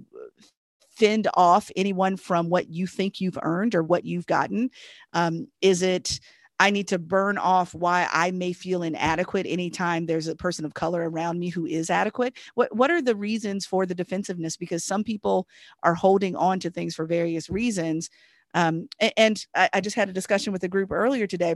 fend 0.91 1.27
off 1.33 1.71
anyone 1.75 2.17
from 2.17 2.49
what 2.49 2.69
you 2.69 2.85
think 2.85 3.19
you've 3.19 3.39
earned 3.41 3.73
or 3.73 3.81
what 3.81 4.05
you've 4.05 4.27
gotten? 4.27 4.69
Um, 5.13 5.47
is 5.61 5.81
it 5.81 6.19
I 6.59 6.69
need 6.69 6.87
to 6.89 6.99
burn 6.99 7.39
off 7.39 7.73
why 7.73 8.07
I 8.13 8.29
may 8.29 8.53
feel 8.53 8.83
inadequate 8.83 9.47
anytime 9.49 10.05
there's 10.05 10.27
a 10.27 10.35
person 10.35 10.65
of 10.65 10.75
color 10.75 11.09
around 11.09 11.39
me 11.39 11.49
who 11.49 11.65
is 11.65 11.89
adequate. 11.89 12.37
What 12.53 12.75
what 12.75 12.91
are 12.91 13.01
the 13.01 13.15
reasons 13.15 13.65
for 13.65 13.87
the 13.87 13.95
defensiveness? 13.95 14.55
Because 14.55 14.83
some 14.83 15.03
people 15.03 15.47
are 15.81 15.95
holding 15.95 16.35
on 16.35 16.59
to 16.59 16.69
things 16.69 16.93
for 16.93 17.07
various 17.07 17.49
reasons 17.49 18.11
um, 18.53 18.87
and, 19.17 19.45
I, 19.55 19.69
I 19.73 19.81
just 19.81 19.95
had 19.95 20.09
a 20.09 20.13
discussion 20.13 20.53
with 20.53 20.63
a 20.63 20.69
group 20.69 20.91
earlier 20.91 21.27
today 21.27 21.55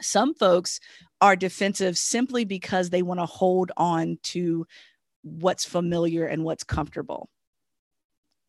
some 0.00 0.34
folks 0.34 0.80
are 1.20 1.36
defensive 1.36 1.96
simply 1.96 2.44
because 2.44 2.90
they 2.90 3.02
want 3.02 3.20
to 3.20 3.26
hold 3.26 3.72
on 3.76 4.18
to 4.22 4.66
what's 5.22 5.64
familiar 5.64 6.26
and 6.26 6.44
what's 6.44 6.64
comfortable. 6.64 7.28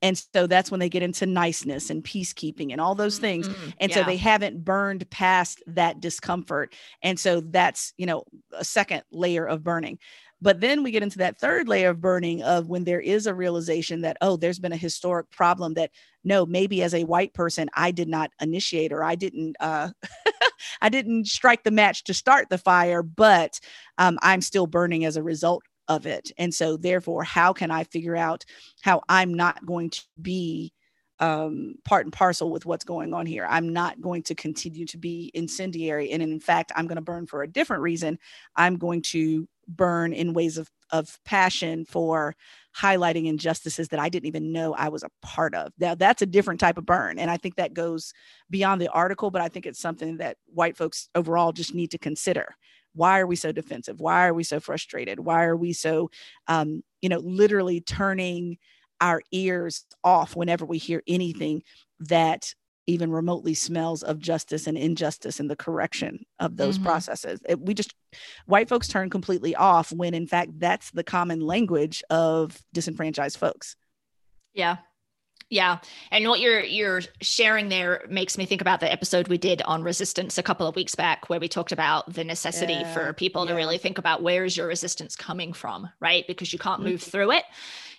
And 0.07 0.17
so 0.33 0.47
that's 0.47 0.71
when 0.71 0.79
they 0.79 0.87
get 0.87 1.03
into 1.03 1.25
niceness 1.25 1.89
and 1.89 2.01
peacekeeping 2.01 2.71
and 2.71 2.79
all 2.79 2.95
those 2.95 3.19
things. 3.19 3.49
Mm-hmm. 3.49 3.69
And 3.81 3.89
yeah. 3.91 3.95
so 3.97 4.03
they 4.03 4.15
haven't 4.15 4.63
burned 4.63 5.09
past 5.09 5.61
that 5.67 5.99
discomfort. 5.99 6.73
And 7.03 7.19
so 7.19 7.41
that's, 7.41 7.93
you 7.97 8.05
know, 8.05 8.23
a 8.53 8.63
second 8.63 9.03
layer 9.11 9.45
of 9.45 9.65
burning. 9.65 9.99
But 10.41 10.61
then 10.61 10.81
we 10.81 10.91
get 10.91 11.03
into 11.03 11.17
that 11.17 11.39
third 11.39 11.67
layer 11.67 11.89
of 11.89 11.99
burning 11.99 12.41
of 12.41 12.69
when 12.69 12.85
there 12.85 13.01
is 13.01 13.27
a 13.27 13.33
realization 13.33 14.01
that, 14.01 14.17
oh, 14.21 14.37
there's 14.37 14.59
been 14.59 14.71
a 14.71 14.77
historic 14.77 15.29
problem 15.29 15.73
that 15.73 15.91
no, 16.23 16.45
maybe 16.45 16.83
as 16.83 16.93
a 16.93 17.03
white 17.03 17.33
person, 17.33 17.69
I 17.73 17.91
did 17.91 18.07
not 18.07 18.31
initiate 18.39 18.93
or 18.93 19.03
I 19.03 19.15
didn't 19.15 19.57
uh 19.59 19.89
I 20.81 20.89
didn't 20.89 21.27
strike 21.27 21.63
the 21.63 21.71
match 21.71 22.05
to 22.05 22.13
start 22.13 22.49
the 22.49 22.57
fire, 22.57 23.03
but 23.03 23.59
um, 23.97 24.17
I'm 24.21 24.41
still 24.41 24.67
burning 24.67 25.05
as 25.05 25.17
a 25.17 25.23
result 25.23 25.63
of 25.87 26.05
it. 26.05 26.31
And 26.37 26.53
so 26.53 26.77
therefore, 26.77 27.23
how 27.23 27.53
can 27.53 27.71
I 27.71 27.83
figure 27.83 28.15
out 28.15 28.45
how 28.81 29.01
I'm 29.09 29.33
not 29.33 29.65
going 29.65 29.89
to 29.91 30.01
be 30.21 30.73
um, 31.19 31.75
part 31.83 32.05
and 32.05 32.13
parcel 32.13 32.51
with 32.51 32.65
what's 32.65 32.85
going 32.85 33.13
on 33.13 33.25
here. 33.25 33.47
I'm 33.49 33.73
not 33.73 34.01
going 34.01 34.23
to 34.23 34.35
continue 34.35 34.85
to 34.85 34.97
be 34.97 35.31
incendiary. 35.33 36.11
And 36.11 36.21
in 36.21 36.39
fact, 36.39 36.71
I'm 36.75 36.87
going 36.87 36.97
to 36.97 37.01
burn 37.01 37.25
for 37.25 37.41
a 37.41 37.47
different 37.47 37.81
reason. 37.81 38.19
I'm 38.55 38.77
going 38.77 39.01
to 39.03 39.47
burn 39.67 40.13
in 40.13 40.33
ways 40.33 40.57
of, 40.57 40.69
of 40.91 41.19
passion 41.25 41.85
for 41.85 42.35
highlighting 42.77 43.25
injustices 43.25 43.89
that 43.89 43.99
I 43.99 44.09
didn't 44.09 44.27
even 44.27 44.51
know 44.51 44.73
I 44.75 44.89
was 44.89 45.03
a 45.03 45.09
part 45.21 45.55
of. 45.55 45.73
Now, 45.79 45.95
that's 45.95 46.21
a 46.21 46.27
different 46.27 46.59
type 46.59 46.77
of 46.77 46.85
burn. 46.85 47.17
And 47.17 47.31
I 47.31 47.37
think 47.37 47.55
that 47.55 47.73
goes 47.73 48.13
beyond 48.49 48.79
the 48.79 48.89
article, 48.89 49.31
but 49.31 49.41
I 49.41 49.49
think 49.49 49.65
it's 49.65 49.79
something 49.79 50.17
that 50.17 50.37
white 50.45 50.77
folks 50.77 51.09
overall 51.15 51.51
just 51.51 51.73
need 51.73 51.91
to 51.91 51.97
consider. 51.97 52.55
Why 52.97 53.19
are 53.19 53.27
we 53.27 53.35
so 53.35 53.51
defensive? 53.51 53.99
Why 53.99 54.27
are 54.27 54.33
we 54.33 54.43
so 54.43 54.59
frustrated? 54.59 55.19
Why 55.19 55.45
are 55.45 55.55
we 55.55 55.71
so, 55.73 56.09
um, 56.47 56.83
you 57.01 57.09
know, 57.09 57.19
literally 57.19 57.79
turning 57.79 58.57
our 58.99 59.21
ears 59.31 59.85
off 60.03 60.35
whenever 60.35 60.65
we 60.65 60.79
hear 60.79 61.03
anything 61.07 61.63
that 61.99 62.53
even 62.87 63.11
remotely 63.11 63.53
smells 63.53 64.01
of 64.01 64.17
justice 64.17 64.65
and 64.65 64.77
injustice 64.77 65.39
and 65.39 65.49
the 65.49 65.55
correction 65.55 66.25
of 66.39 66.55
those 66.55 66.75
mm-hmm. 66.75 66.87
processes. 66.87 67.39
It, 67.47 67.59
we 67.59 67.73
just, 67.73 67.93
white 68.45 68.69
folks 68.69 68.87
turn 68.87 69.09
completely 69.09 69.55
off 69.55 69.91
when 69.91 70.13
in 70.13 70.25
fact 70.25 70.57
that's 70.57 70.89
the 70.91 71.03
common 71.03 71.41
language 71.41 72.01
of 72.09 72.57
disenfranchised 72.73 73.37
folks. 73.37 73.75
Yeah. 74.53 74.77
Yeah. 75.49 75.79
And 76.11 76.27
what 76.27 76.41
you're 76.41 76.63
you're 76.63 77.01
sharing 77.21 77.69
there 77.69 78.05
makes 78.09 78.37
me 78.37 78.45
think 78.45 78.59
about 78.59 78.81
the 78.81 78.91
episode 78.91 79.29
we 79.29 79.37
did 79.37 79.61
on 79.61 79.81
resistance 79.81 80.37
a 80.37 80.43
couple 80.43 80.67
of 80.67 80.75
weeks 80.75 80.93
back 80.93 81.29
where 81.29 81.39
we 81.39 81.47
talked 81.47 81.71
about 81.71 82.13
the 82.13 82.25
necessity 82.25 82.73
yeah, 82.73 82.93
for 82.93 83.13
people 83.13 83.45
yeah. 83.45 83.51
to 83.51 83.55
really 83.55 83.77
think 83.77 83.97
about 83.97 84.21
where 84.21 84.43
is 84.43 84.57
your 84.57 84.67
resistance 84.67 85.15
coming 85.15 85.53
from, 85.53 85.89
right? 86.01 86.25
Because 86.27 86.51
you 86.51 86.59
can't 86.59 86.83
move 86.83 86.99
mm-hmm. 86.99 87.11
through 87.11 87.31
it. 87.31 87.43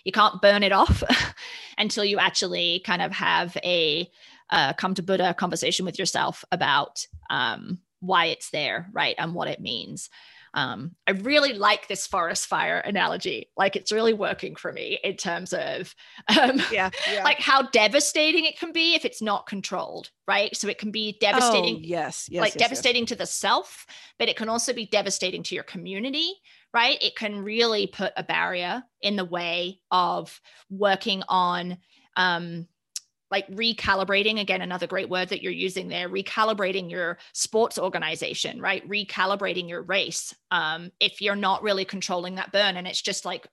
You 0.03 0.11
can't 0.11 0.41
burn 0.41 0.61
it 0.61 0.71
off 0.71 1.03
until 1.77 2.05
you 2.05 2.19
actually 2.19 2.81
kind 2.85 3.01
of 3.01 3.11
have 3.13 3.57
a 3.63 4.09
uh, 4.51 4.73
come 4.73 4.93
to 4.95 5.03
Buddha 5.03 5.33
conversation 5.33 5.85
with 5.85 5.97
yourself 5.97 6.45
about 6.51 7.05
um, 7.29 7.79
why 7.99 8.25
it's 8.25 8.51
there, 8.51 8.89
right? 8.93 9.15
And 9.17 9.33
what 9.33 9.47
it 9.47 9.59
means. 9.59 10.09
Um, 10.53 10.95
I 11.07 11.11
really 11.11 11.53
like 11.53 11.87
this 11.87 12.07
forest 12.07 12.47
fire 12.47 12.79
analogy. 12.79 13.49
Like 13.57 13.75
it's 13.75 13.91
really 13.91 14.13
working 14.13 14.55
for 14.55 14.71
me 14.71 14.99
in 15.03 15.15
terms 15.15 15.53
of 15.53 15.93
um, 16.39 16.61
yeah, 16.71 16.89
yeah. 17.11 17.23
like 17.23 17.39
how 17.39 17.63
devastating 17.63 18.45
it 18.45 18.57
can 18.57 18.71
be 18.71 18.95
if 18.95 19.05
it's 19.05 19.21
not 19.21 19.47
controlled, 19.47 20.09
right? 20.27 20.55
So 20.55 20.67
it 20.67 20.77
can 20.77 20.91
be 20.91 21.17
devastating. 21.19 21.77
Oh, 21.77 21.81
yes, 21.81 22.27
yes, 22.29 22.41
like 22.41 22.53
yes, 22.55 22.61
devastating 22.61 23.03
yes. 23.03 23.09
to 23.09 23.15
the 23.15 23.25
self, 23.25 23.85
but 24.17 24.29
it 24.29 24.35
can 24.37 24.49
also 24.49 24.73
be 24.73 24.85
devastating 24.85 25.43
to 25.43 25.55
your 25.55 25.63
community, 25.63 26.33
right? 26.73 27.01
It 27.01 27.15
can 27.15 27.43
really 27.43 27.87
put 27.87 28.13
a 28.17 28.23
barrier 28.23 28.83
in 29.01 29.15
the 29.15 29.25
way 29.25 29.79
of 29.91 30.39
working 30.69 31.23
on 31.27 31.77
um, 32.15 32.67
like 33.31 33.47
recalibrating 33.49 34.39
again 34.39 34.61
another 34.61 34.87
great 34.87 35.09
word 35.09 35.29
that 35.29 35.41
you're 35.41 35.51
using 35.51 35.87
there 35.87 36.09
recalibrating 36.09 36.89
your 36.89 37.17
sports 37.33 37.77
organization 37.77 38.61
right? 38.61 38.87
Recalibrating 38.89 39.69
your 39.69 39.83
race 39.83 40.33
um, 40.51 40.91
if 40.99 41.21
you're 41.21 41.35
not 41.35 41.63
really 41.63 41.85
controlling 41.85 42.35
that 42.35 42.51
burn 42.51 42.77
and 42.77 42.87
it's 42.87 43.01
just 43.01 43.25
like 43.25 43.47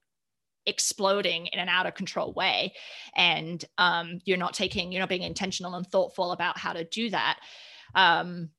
exploding 0.67 1.47
in 1.47 1.61
an 1.61 1.69
out 1.69 1.87
of 1.87 1.95
control 1.95 2.33
way 2.33 2.73
and 3.15 3.65
um, 3.79 4.19
you're 4.25 4.37
not 4.37 4.55
taking 4.55 4.91
you're 4.91 5.01
not 5.01 5.09
being 5.09 5.23
intentional 5.23 5.75
and 5.75 5.87
thoughtful 5.87 6.33
about 6.33 6.59
how 6.59 6.73
to 6.73 6.85
do 6.85 7.11
that 7.11 7.39
um, 7.95 8.51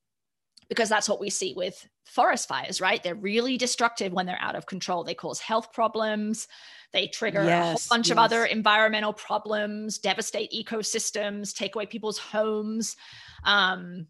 because 0.68 0.88
that's 0.88 1.08
what 1.08 1.20
we 1.20 1.30
see 1.30 1.52
with 1.56 1.86
forest 2.06 2.48
fires 2.48 2.80
right? 2.80 3.02
They're 3.02 3.14
really 3.14 3.58
destructive 3.58 4.12
when 4.12 4.26
they're 4.26 4.38
out 4.40 4.56
of 4.56 4.66
control. 4.66 5.04
They 5.04 5.14
cause 5.14 5.40
health 5.40 5.72
problems 5.72 6.48
they 6.92 7.06
trigger 7.06 7.44
yes, 7.44 7.52
a 7.52 7.64
whole 7.64 7.96
bunch 7.96 8.08
yes. 8.08 8.12
of 8.12 8.18
other 8.18 8.44
environmental 8.44 9.12
problems, 9.12 9.98
devastate 9.98 10.52
ecosystems, 10.52 11.54
take 11.54 11.74
away 11.74 11.86
people's 11.86 12.18
homes. 12.18 12.96
Um, 13.44 14.06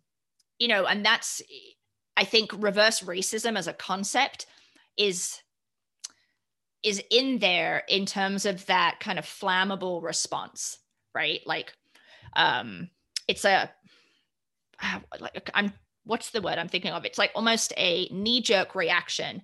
you 0.58 0.68
know, 0.68 0.86
and 0.86 1.04
that's, 1.04 1.42
I 2.16 2.24
think, 2.24 2.52
reverse 2.56 3.00
racism 3.00 3.56
as 3.58 3.66
a 3.66 3.72
concept 3.72 4.46
is 4.96 5.40
is 6.84 7.02
in 7.10 7.38
there 7.40 7.82
in 7.88 8.06
terms 8.06 8.46
of 8.46 8.64
that 8.66 8.98
kind 9.00 9.18
of 9.18 9.24
flammable 9.24 10.00
response, 10.02 10.78
right? 11.12 11.40
Like, 11.44 11.72
um, 12.36 12.88
it's 13.26 13.44
a 13.44 13.70
like 15.20 15.50
I'm 15.54 15.72
what's 16.04 16.30
the 16.30 16.40
word 16.40 16.58
I'm 16.58 16.68
thinking 16.68 16.92
of? 16.92 17.04
It's 17.04 17.18
like 17.18 17.32
almost 17.34 17.72
a 17.76 18.06
knee 18.06 18.40
jerk 18.40 18.74
reaction 18.74 19.42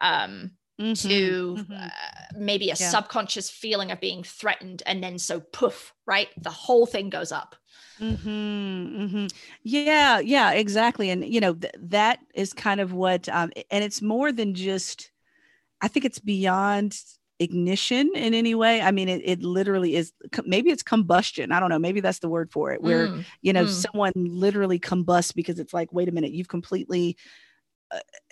um, 0.00 0.52
mm-hmm, 0.80 1.08
to 1.08 1.54
mm-hmm. 1.58 1.72
Uh, 1.72 1.88
maybe 2.36 2.66
a 2.66 2.74
yeah. 2.74 2.88
subconscious 2.88 3.50
feeling 3.50 3.90
of 3.90 4.00
being 4.00 4.22
threatened 4.22 4.82
and 4.86 5.02
then 5.02 5.18
so 5.18 5.40
poof 5.40 5.94
right 6.06 6.28
the 6.40 6.50
whole 6.50 6.86
thing 6.86 7.10
goes 7.10 7.32
up 7.32 7.56
mm-hmm, 8.00 8.28
mm-hmm. 8.28 9.26
yeah 9.62 10.18
yeah 10.18 10.52
exactly 10.52 11.10
and 11.10 11.24
you 11.24 11.40
know 11.40 11.54
th- 11.54 11.74
that 11.78 12.18
is 12.34 12.52
kind 12.52 12.80
of 12.80 12.92
what 12.92 13.28
um, 13.28 13.50
and 13.70 13.84
it's 13.84 14.02
more 14.02 14.32
than 14.32 14.54
just 14.54 15.10
i 15.80 15.88
think 15.88 16.04
it's 16.04 16.18
beyond 16.18 16.96
ignition 17.40 18.10
in 18.14 18.32
any 18.32 18.54
way 18.54 18.80
i 18.80 18.92
mean 18.92 19.08
it, 19.08 19.20
it 19.24 19.42
literally 19.42 19.96
is 19.96 20.12
maybe 20.44 20.70
it's 20.70 20.84
combustion 20.84 21.50
i 21.50 21.58
don't 21.58 21.68
know 21.68 21.80
maybe 21.80 22.00
that's 22.00 22.20
the 22.20 22.28
word 22.28 22.50
for 22.52 22.70
it 22.70 22.80
where 22.80 23.08
mm, 23.08 23.24
you 23.42 23.52
know 23.52 23.64
mm. 23.64 23.68
someone 23.68 24.12
literally 24.14 24.78
combusts 24.78 25.32
because 25.32 25.58
it's 25.58 25.74
like 25.74 25.92
wait 25.92 26.08
a 26.08 26.12
minute 26.12 26.30
you've 26.30 26.48
completely 26.48 27.16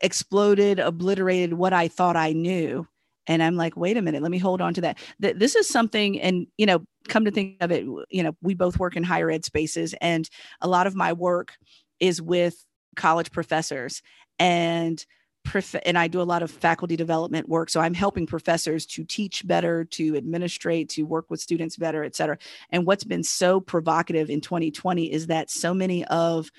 exploded, 0.03 0.79
obliterated 0.79 1.55
what 1.55 1.73
I 1.73 1.89
thought 1.89 2.17
I 2.17 2.33
knew. 2.33 2.87
and 3.29 3.41
i'm 3.43 3.57
like 3.57 3.77
wait 3.77 3.97
a 3.97 4.03
minute 4.03 4.21
let 4.21 4.33
me 4.33 4.39
hold 4.39 4.61
on 4.61 4.75
to 4.75 4.81
that 4.81 4.99
Th- 5.21 5.37
this 5.37 5.55
is 5.55 5.69
something 5.69 6.21
and 6.21 6.47
you 6.59 6.67
know 6.67 6.83
come 7.09 7.25
to 7.25 7.31
think 7.31 7.57
of 7.61 7.71
it 7.71 7.85
you 8.11 8.23
know 8.23 8.33
we 8.43 8.55
both 8.55 8.79
work 8.81 8.97
in 8.97 9.05
higher 9.05 9.31
ed 9.31 9.45
spaces 9.45 9.95
and 10.01 10.29
a 10.61 10.67
lot 10.67 10.87
of 10.89 10.97
my 10.97 11.13
work 11.13 11.57
is 12.01 12.21
with 12.21 12.65
college 12.97 13.31
professors 13.31 14.03
and 14.41 15.07
prof- 15.45 15.81
and 15.87 15.99
I 15.99 16.09
do 16.09 16.21
a 16.21 16.25
lot 16.25 16.43
of 16.43 16.51
faculty 16.51 16.97
development 16.97 17.49
work. 17.49 17.71
So 17.71 17.81
I'm 17.81 17.95
helping 17.95 18.27
professors 18.27 18.87
to 18.87 19.05
teach 19.05 19.47
better, 19.47 19.85
to 19.85 20.17
administrate, 20.17 20.89
to 20.91 21.03
work 21.03 21.31
with 21.31 21.41
students 21.41 21.77
better, 21.77 22.05
et 22.05 22.15
cetera. 22.17 22.39
And 22.71 22.87
what's 22.87 23.05
been 23.05 23.23
so 23.23 23.61
provocative 23.61 24.31
in 24.31 24.41
2020 24.41 25.13
is 25.13 25.27
that 25.29 25.51
so 25.51 25.75
many 25.75 26.05
of 26.07 26.51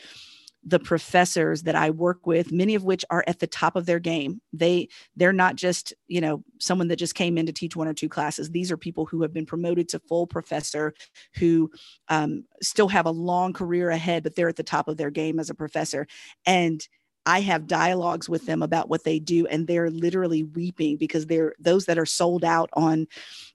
the 0.66 0.80
professors 0.80 1.64
that 1.64 1.76
I 1.76 1.90
work 1.90 2.26
with, 2.26 2.52
many 2.52 2.76
of 2.76 2.84
which 2.84 3.04
are 3.10 3.24
at 3.28 3.40
the 3.40 3.48
top 3.48 3.76
of 3.76 3.86
their 3.86 4.00
game. 4.00 4.42
They 4.54 4.88
they're 5.16 5.34
not 5.34 5.56
just, 5.56 5.94
you 6.08 6.22
know, 6.22 6.44
someone 6.60 6.88
that 6.88 6.98
just 6.98 7.16
came 7.16 7.38
in 7.38 7.46
to 7.46 7.54
teach 7.54 7.76
one 7.76 7.88
or 7.88 7.94
two 7.94 8.10
classes. 8.10 8.50
These 8.50 8.72
are 8.72 8.78
people 8.78 9.06
who 9.06 9.22
have 9.22 9.34
been 9.34 9.46
promoted 9.46 9.90
to 9.90 10.00
full 10.00 10.28
professor, 10.28 10.94
who 11.36 11.72
um, 12.08 12.46
still 12.62 12.88
have 12.88 13.06
a 13.06 13.12
long 13.12 13.54
career 13.54 13.90
ahead, 13.90 14.24
but 14.24 14.36
they're 14.36 14.50
at 14.50 14.56
the 14.56 14.64
top 14.64 14.88
of 14.88 14.98
their 14.98 15.12
game 15.12 15.40
as 15.40 15.50
a 15.50 15.56
professor. 15.56 16.08
And 16.46 16.88
I 17.26 17.42
have 17.42 17.68
dialogues 17.68 18.28
with 18.28 18.46
them 18.46 18.62
about 18.62 18.90
what 18.90 19.04
they 19.04 19.20
do, 19.20 19.48
and 19.48 19.66
they're 19.68 19.90
literally 19.90 20.44
weeping 20.44 20.98
because 20.98 21.26
they're 21.26 21.54
those 21.60 21.86
that 21.86 21.98
are 21.98 22.06
sold 22.06 22.44
out 22.44 22.70
on 22.74 23.08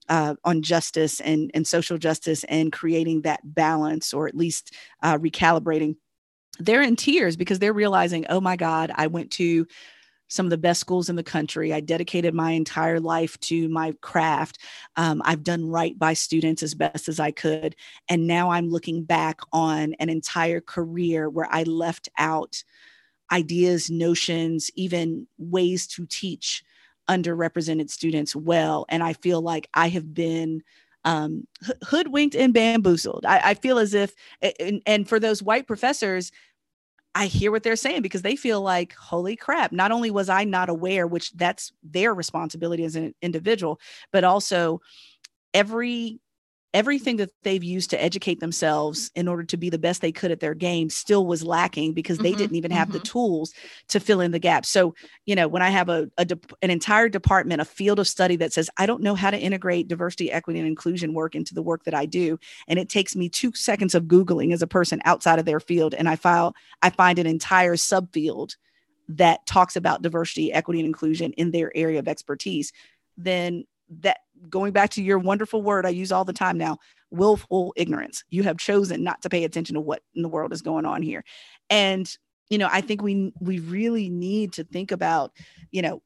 uh, 0.09 0.37
on 0.44 0.62
justice 0.62 1.21
and 1.21 1.51
and 1.55 1.66
social 1.66 1.99
justice 1.99 2.44
and 2.44 2.73
creating 2.73 3.23
that 3.23 3.40
balance, 3.44 4.14
or 4.14 4.27
at 4.27 4.37
least 4.37 4.75
uh, 5.03 5.18
recalibrating. 5.18 5.97
They're 6.59 6.83
in 6.83 6.97
tears 6.97 7.37
because 7.37 7.59
they're 7.59 7.73
realizing, 7.73 8.27
oh 8.29 8.40
my 8.40 8.57
God, 8.57 8.90
I 8.94 9.07
went 9.07 9.31
to 9.33 9.66
some 10.29 10.47
of 10.47 10.51
the 10.51 10.59
best 10.59 10.81
schools 10.81 11.09
in 11.09 11.16
the 11.16 11.23
country. 11.23 11.73
I 11.73 11.81
dedicated 11.81 12.35
my 12.35 12.53
entire 12.53 13.01
life 13.01 13.38
to 13.40 13.68
my 13.68 13.94
craft. 14.03 14.59
Um, 14.97 15.23
I've 15.25 15.42
done 15.42 15.66
right 15.66 15.99
by 15.99 16.12
students 16.12 16.62
as 16.62 16.75
best 16.75 17.09
as 17.09 17.18
I 17.18 17.31
could. 17.31 17.75
And 18.09 18.27
now 18.27 18.51
I'm 18.51 18.68
looking 18.68 19.05
back 19.05 19.40
on 19.53 19.94
an 19.94 20.11
entire 20.11 20.61
career 20.61 21.31
where 21.31 21.49
I 21.51 21.62
left 21.62 22.09
out 22.18 22.62
ideas, 23.33 23.90
notions, 23.90 24.71
even 24.75 25.27
ways 25.38 25.87
to 25.88 26.07
teach 26.07 26.62
underrepresented 27.09 27.90
students 27.90 28.37
well. 28.37 28.85
And 28.88 29.03
I 29.03 29.14
feel 29.14 29.40
like 29.40 29.68
I 29.73 29.88
have 29.88 30.12
been 30.12 30.62
um, 31.09 31.47
hoodwinked 31.85 32.37
and 32.37 32.53
bamboozled. 32.53 33.25
I, 33.25 33.40
I 33.51 33.55
feel 33.55 33.79
as 33.79 33.94
if, 33.94 34.14
and, 34.61 34.83
and 34.85 35.09
for 35.09 35.18
those 35.18 35.42
white 35.42 35.66
professors, 35.66 36.31
I 37.14 37.27
hear 37.27 37.51
what 37.51 37.62
they're 37.62 37.77
saying 37.77 38.03
because 38.03 38.21
they 38.21 38.37
feel 38.37 38.61
like, 38.61 38.92
holy 38.92 39.35
crap, 39.35 39.73
not 39.73 39.90
only 39.90 40.11
was 40.11 40.29
I 40.29 40.44
not 40.44 40.68
aware, 40.68 41.07
which 41.07 41.33
that's 41.33 41.73
their 41.83 42.12
responsibility 42.12 42.85
as 42.85 42.94
an 42.94 43.14
individual, 43.23 43.81
but 44.12 44.23
also 44.23 44.83
every 45.55 46.21
everything 46.74 47.16
that 47.16 47.31
they've 47.42 47.64
used 47.64 47.90
to 47.90 48.02
educate 48.02 48.40
themselves 48.40 49.11
in 49.14 49.26
order 49.26 49.42
to 49.42 49.57
be 49.57 49.70
the 49.70 49.78
best 49.78 50.02
they 50.02 50.12
could 50.12 50.31
at 50.31 50.40
their 50.40 50.54
game 50.54 50.90
still 50.90 51.26
was 51.26 51.42
lacking 51.42 51.94
because 51.94 52.18
they 52.18 52.31
mm-hmm, 52.31 52.38
didn't 52.38 52.57
even 52.57 52.70
have 52.70 52.88
mm-hmm. 52.88 52.98
the 52.98 53.04
tools 53.04 53.54
to 53.88 53.98
fill 53.98 54.20
in 54.20 54.33
the 54.33 54.38
gaps. 54.38 54.68
So, 54.68 54.94
you 55.24 55.35
know, 55.35 55.48
when 55.48 55.62
I 55.62 55.70
have 55.70 55.88
a, 55.88 56.11
a 56.18 56.26
de- 56.26 56.38
an 56.61 56.70
entire 56.70 57.09
department, 57.09 57.62
a 57.62 57.64
field 57.64 57.98
of 57.98 58.07
study 58.07 58.37
that 58.37 58.52
says, 58.52 58.68
I 58.76 58.85
don't 58.85 59.02
know 59.02 59.14
how 59.14 59.31
to 59.31 59.38
integrate 59.38 59.88
diversity, 59.88 60.31
equity, 60.31 60.59
and 60.59 60.68
inclusion 60.68 61.14
work 61.14 61.35
into 61.35 61.54
the 61.54 61.62
work 61.62 61.85
that 61.85 61.94
I 61.94 62.04
do, 62.04 62.38
and 62.68 62.78
it 62.78 62.90
takes 62.90 63.16
me 63.16 63.31
two 63.31 63.52
seconds 63.54 63.94
of 63.94 64.04
Googling 64.04 64.52
as 64.52 64.61
a 64.61 64.66
person 64.66 65.00
outside 65.04 65.38
of 65.38 65.46
their 65.46 65.61
field, 65.61 65.94
and 65.94 66.09
I 66.09 66.16
file, 66.16 66.54
I 66.83 66.90
find 66.90 67.18
an 67.18 67.26
entire 67.26 67.76
subfield 67.76 68.57
that 69.09 69.46
talks 69.46 69.74
about 69.74 70.02
diversity, 70.02 70.52
equity, 70.52 70.81
and 70.81 70.87
inclusion 70.87 71.33
in 71.33 71.50
their 71.50 71.74
area 71.74 71.98
of 71.98 72.09
expertise, 72.09 72.72
then 73.16 73.64
that 74.01 74.18
going 74.48 74.72
back 74.72 74.90
to 74.90 75.03
your 75.03 75.18
wonderful 75.18 75.62
word 75.62 75.87
I 75.87 75.90
use 75.90 76.12
all 76.12 76.24
the 76.24 76.33
time 76.33 76.59
now, 76.59 76.79
willful 77.11 77.72
ignorance. 77.77 78.24
You 78.31 78.42
have 78.44 78.59
chosen 78.59 79.03
not 79.03 79.22
to 79.22 79.29
pay 79.29 79.44
attention 79.44 79.74
to 79.74 79.81
what 79.81 80.03
in 80.14 80.22
the 80.22 80.29
world 80.29 80.53
is 80.53 80.62
going 80.62 80.85
on 80.85 81.03
here. 81.03 81.24
And 81.70 82.11
you 82.51 82.59
know, 82.59 82.68
I 82.70 82.81
think 82.81 83.03
we 83.03 83.33
we 83.40 83.59
really 83.61 84.09
need 84.09 84.55
to 84.55 84.64
think 84.64 84.90
about, 84.90 85.33
you 85.70 85.83
know, 85.83 86.03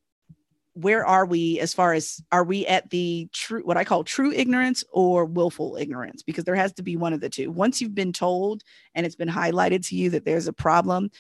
where 0.75 1.05
are 1.05 1.27
we 1.27 1.61
as 1.61 1.75
far 1.75 1.92
as 1.92 2.23
are 2.33 2.45
we 2.45 2.66
at 2.66 2.90
the 2.90 3.29
true 3.33 3.62
what 3.64 3.77
I 3.77 3.85
call 3.85 4.05
true 4.05 4.33
ignorance 4.33 4.83
or 4.92 5.25
willful 5.25 5.77
ignorance 5.79 6.23
because 6.23 6.45
there 6.45 6.55
has 6.55 6.73
to 6.75 6.83
be 6.83 6.97
one 6.97 7.12
of 7.12 7.21
the 7.21 7.29
two. 7.29 7.51
Once 7.51 7.81
you've 7.81 7.95
been 7.95 8.12
told 8.12 8.62
and 8.95 9.05
it's 9.05 9.16
been 9.16 9.29
highlighted 9.29 9.87
to 9.88 9.97
you 9.97 10.11
that 10.11 10.25
there's 10.25 10.49
a 10.49 10.53
problem, 10.53 11.11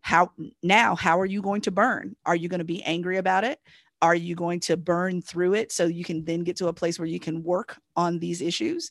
how 0.00 0.32
now 0.62 0.96
how 0.96 1.18
are 1.20 1.26
you 1.26 1.40
going 1.40 1.60
to 1.62 1.70
burn? 1.70 2.16
Are 2.26 2.36
you 2.36 2.48
going 2.48 2.58
to 2.58 2.64
be 2.64 2.82
angry 2.82 3.16
about 3.16 3.44
it? 3.44 3.60
Are 4.00 4.14
you 4.14 4.34
going 4.34 4.60
to 4.60 4.76
burn 4.76 5.22
through 5.22 5.54
it 5.54 5.72
so 5.72 5.86
you 5.86 6.04
can 6.04 6.24
then 6.24 6.44
get 6.44 6.56
to 6.56 6.68
a 6.68 6.72
place 6.72 6.98
where 6.98 7.08
you 7.08 7.20
can 7.20 7.42
work 7.42 7.78
on 7.96 8.18
these 8.18 8.40
issues 8.40 8.90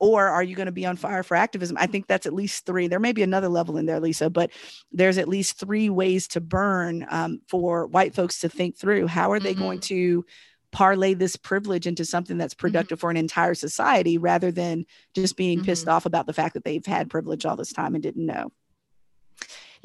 or 0.00 0.28
are 0.28 0.42
you 0.42 0.54
going 0.54 0.66
to 0.66 0.72
be 0.72 0.86
on 0.86 0.96
fire 0.96 1.22
for 1.22 1.36
activism 1.36 1.76
i 1.78 1.86
think 1.86 2.06
that's 2.06 2.26
at 2.26 2.34
least 2.34 2.66
three 2.66 2.88
there 2.88 3.00
may 3.00 3.12
be 3.12 3.22
another 3.22 3.48
level 3.48 3.76
in 3.76 3.86
there 3.86 4.00
lisa 4.00 4.30
but 4.30 4.50
there's 4.92 5.18
at 5.18 5.28
least 5.28 5.58
three 5.58 5.90
ways 5.90 6.28
to 6.28 6.40
burn 6.40 7.06
um, 7.10 7.40
for 7.48 7.86
white 7.86 8.14
folks 8.14 8.40
to 8.40 8.48
think 8.48 8.76
through 8.76 9.06
how 9.06 9.32
are 9.32 9.40
they 9.40 9.52
mm-hmm. 9.52 9.62
going 9.62 9.80
to 9.80 10.24
parlay 10.70 11.14
this 11.14 11.36
privilege 11.36 11.86
into 11.86 12.04
something 12.04 12.38
that's 12.38 12.54
mm-hmm. 12.54 12.60
productive 12.60 12.98
mm-hmm. 12.98 13.06
for 13.06 13.10
an 13.10 13.16
entire 13.16 13.54
society 13.54 14.18
rather 14.18 14.52
than 14.52 14.84
just 15.14 15.36
being 15.36 15.58
mm-hmm. 15.58 15.66
pissed 15.66 15.88
off 15.88 16.06
about 16.06 16.26
the 16.26 16.32
fact 16.32 16.54
that 16.54 16.64
they've 16.64 16.86
had 16.86 17.10
privilege 17.10 17.46
all 17.46 17.56
this 17.56 17.72
time 17.72 17.94
and 17.94 18.02
didn't 18.02 18.26
know 18.26 18.52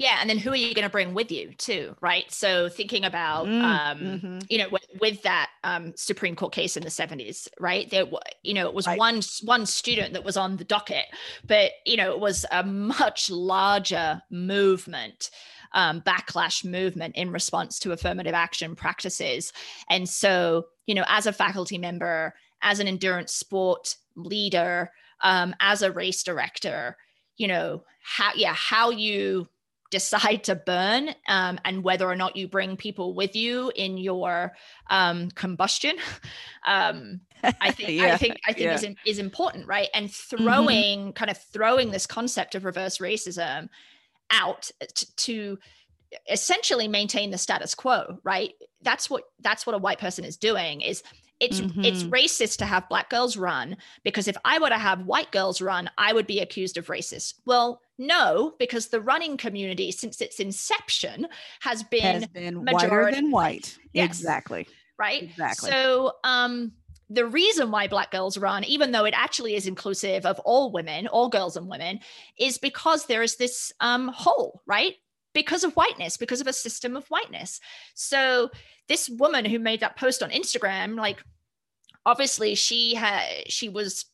yeah 0.03 0.17
and 0.19 0.29
then 0.29 0.37
who 0.37 0.51
are 0.51 0.55
you 0.55 0.73
going 0.73 0.83
to 0.83 0.91
bring 0.91 1.13
with 1.13 1.31
you 1.31 1.53
too 1.53 1.95
right 2.01 2.29
so 2.31 2.67
thinking 2.67 3.05
about 3.05 3.47
mm, 3.47 3.61
um 3.61 3.99
mm-hmm. 3.99 4.39
you 4.49 4.57
know 4.57 4.67
with, 4.69 4.85
with 4.99 5.21
that 5.23 5.49
um 5.63 5.93
supreme 5.95 6.35
court 6.35 6.51
case 6.51 6.75
in 6.75 6.83
the 6.83 6.89
70s 6.89 7.47
right 7.59 7.89
there 7.89 8.03
you 8.43 8.53
know 8.53 8.67
it 8.67 8.73
was 8.73 8.85
right. 8.85 8.99
one 8.99 9.21
one 9.43 9.65
student 9.65 10.13
that 10.13 10.25
was 10.25 10.35
on 10.35 10.57
the 10.57 10.65
docket 10.65 11.05
but 11.47 11.71
you 11.85 11.95
know 11.95 12.11
it 12.11 12.19
was 12.19 12.45
a 12.51 12.63
much 12.63 13.29
larger 13.31 14.21
movement 14.29 15.31
um, 15.75 16.01
backlash 16.01 16.63
movement 16.63 17.15
in 17.15 17.31
response 17.31 17.79
to 17.79 17.93
affirmative 17.93 18.35
action 18.35 18.75
practices 18.75 19.53
and 19.89 20.07
so 20.07 20.65
you 20.85 20.93
know 20.93 21.05
as 21.07 21.25
a 21.25 21.33
faculty 21.33 21.77
member 21.77 22.35
as 22.61 22.79
an 22.79 22.87
endurance 22.87 23.33
sport 23.33 23.95
leader 24.15 24.91
um, 25.21 25.55
as 25.61 25.81
a 25.81 25.91
race 25.91 26.21
director 26.23 26.97
you 27.37 27.47
know 27.47 27.83
how 28.03 28.31
yeah 28.35 28.53
how 28.53 28.89
you 28.89 29.47
decide 29.93 30.43
to 30.43 30.55
burn 30.55 31.09
um, 31.27 31.59
and 31.65 31.83
whether 31.83 32.09
or 32.09 32.15
not 32.15 32.35
you 32.35 32.47
bring 32.47 32.75
people 32.75 33.13
with 33.13 33.35
you 33.35 33.71
in 33.75 33.95
your 33.95 34.51
um, 34.89 35.29
combustion 35.31 35.95
um, 36.65 37.21
i 37.61 37.69
think 37.69 37.89
yeah, 37.89 38.15
i 38.15 38.17
think 38.17 38.35
i 38.47 38.53
think 38.53 38.65
yeah. 38.65 38.73
is, 38.73 38.85
is 39.05 39.19
important 39.19 39.67
right 39.67 39.89
and 39.93 40.07
mm-hmm. 40.07 40.43
throwing 40.43 40.99
mm-hmm. 40.99 41.11
kind 41.11 41.29
of 41.29 41.37
throwing 41.37 41.91
this 41.91 42.07
concept 42.07 42.55
of 42.55 42.65
reverse 42.65 42.97
racism 42.97 43.69
out 44.31 44.71
to, 44.95 45.15
to 45.15 45.59
essentially 46.27 46.87
maintain 46.87 47.29
the 47.29 47.37
status 47.37 47.75
quo 47.75 48.17
right 48.23 48.53
that's 48.81 49.11
what 49.11 49.25
that's 49.41 49.67
what 49.67 49.75
a 49.75 49.77
white 49.77 49.99
person 49.99 50.25
is 50.25 50.37
doing 50.37 50.81
is 50.81 51.03
it's 51.39 51.59
mm-hmm. 51.59 51.83
it's 51.83 52.03
racist 52.03 52.57
to 52.57 52.65
have 52.65 52.87
black 52.89 53.09
girls 53.09 53.35
run 53.37 53.77
because 54.03 54.27
if 54.27 54.37
I 54.45 54.59
were 54.59 54.69
to 54.69 54.77
have 54.77 55.05
white 55.05 55.31
girls 55.31 55.61
run, 55.61 55.89
I 55.97 56.13
would 56.13 56.27
be 56.27 56.39
accused 56.39 56.77
of 56.77 56.87
racist. 56.87 57.35
Well, 57.45 57.81
no, 57.97 58.53
because 58.59 58.87
the 58.87 59.01
running 59.01 59.37
community 59.37 59.91
since 59.91 60.21
its 60.21 60.39
inception 60.39 61.27
has 61.61 61.83
been, 61.83 62.01
has 62.01 62.27
been 62.27 62.65
whiter 62.65 63.11
than 63.11 63.31
white. 63.31 63.77
Yes. 63.93 64.05
Exactly. 64.05 64.67
Right. 64.97 65.23
Exactly. 65.23 65.69
So 65.69 66.13
um 66.23 66.73
the 67.09 67.25
reason 67.25 67.69
why 67.69 67.87
black 67.87 68.11
girls 68.11 68.37
run 68.37 68.63
even 68.63 68.91
though 68.91 69.05
it 69.05 69.13
actually 69.15 69.55
is 69.55 69.67
inclusive 69.67 70.25
of 70.25 70.39
all 70.39 70.71
women 70.71 71.05
all 71.07 71.29
girls 71.29 71.57
and 71.57 71.67
women 71.67 71.99
is 72.39 72.57
because 72.57 73.05
there 73.05 73.21
is 73.21 73.35
this 73.35 73.71
um, 73.81 74.07
hole 74.07 74.61
right 74.65 74.95
because 75.33 75.63
of 75.63 75.73
whiteness 75.73 76.17
because 76.17 76.41
of 76.41 76.47
a 76.47 76.53
system 76.53 76.95
of 76.95 77.07
whiteness. 77.07 77.59
So 77.95 78.49
this 78.87 79.09
woman 79.09 79.45
who 79.45 79.59
made 79.59 79.79
that 79.79 79.97
post 79.97 80.21
on 80.23 80.29
instagram 80.29 80.95
like 80.97 81.23
obviously 82.05 82.55
she 82.55 82.93
had 82.93 83.25
she 83.47 83.69
was 83.69 84.05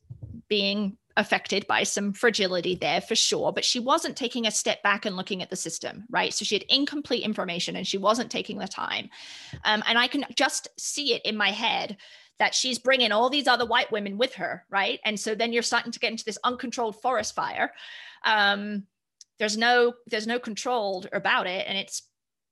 being 0.47 0.97
affected 1.17 1.67
by 1.67 1.83
some 1.83 2.13
fragility 2.13 2.75
there 2.75 3.01
for 3.01 3.15
sure 3.15 3.51
but 3.51 3.65
she 3.65 3.79
wasn't 3.79 4.15
taking 4.15 4.47
a 4.47 4.51
step 4.51 4.81
back 4.83 5.05
and 5.05 5.17
looking 5.17 5.41
at 5.41 5.49
the 5.49 5.55
system 5.55 6.05
right? 6.09 6.33
So 6.33 6.45
she 6.45 6.55
had 6.55 6.65
incomplete 6.69 7.23
information 7.23 7.75
and 7.75 7.85
she 7.85 7.97
wasn't 7.97 8.31
taking 8.31 8.57
the 8.57 8.67
time. 8.67 9.09
Um, 9.65 9.83
and 9.87 9.97
i 9.97 10.07
can 10.07 10.25
just 10.35 10.69
see 10.77 11.13
it 11.13 11.23
in 11.25 11.35
my 11.35 11.51
head 11.51 11.97
that 12.37 12.55
she's 12.55 12.79
bringing 12.79 13.11
all 13.11 13.29
these 13.29 13.47
other 13.47 13.65
white 13.65 13.91
women 13.91 14.17
with 14.17 14.35
her 14.35 14.65
right? 14.69 14.99
And 15.03 15.19
so 15.19 15.35
then 15.35 15.51
you're 15.51 15.63
starting 15.63 15.91
to 15.91 15.99
get 15.99 16.11
into 16.11 16.25
this 16.25 16.37
uncontrolled 16.43 17.01
forest 17.01 17.35
fire. 17.35 17.73
Um, 18.23 18.83
there's 19.39 19.57
no 19.57 19.93
there's 20.07 20.27
no 20.27 20.39
control 20.39 21.05
about 21.11 21.47
it 21.47 21.65
and 21.67 21.77
it's 21.77 22.03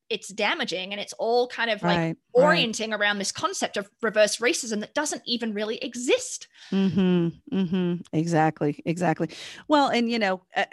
it's 0.10 0.30
damaging 0.30 0.94
and 0.94 1.02
it's 1.02 1.14
all 1.14 1.48
kind 1.48 1.70
of 1.70 1.84
like 1.84 1.98
right, 1.98 2.18
orienting 2.34 2.92
right. 2.92 3.00
around 3.00 3.20
this 3.20 3.32
concept 3.32 3.76
of 3.76 3.90
reverse 4.02 4.38
racism 4.38 4.80
that 4.80 4.94
doesn't 4.94 5.22
even 5.26 5.54
really 5.54 5.78
exist 5.78 6.48
mm-hmm, 6.72 7.28
mm-hmm. 7.54 7.96
exactly 8.14 8.82
exactly 8.86 9.30
well 9.68 9.90
and 9.90 10.10
you 10.10 10.18
know 10.18 10.42
uh, 10.56 10.66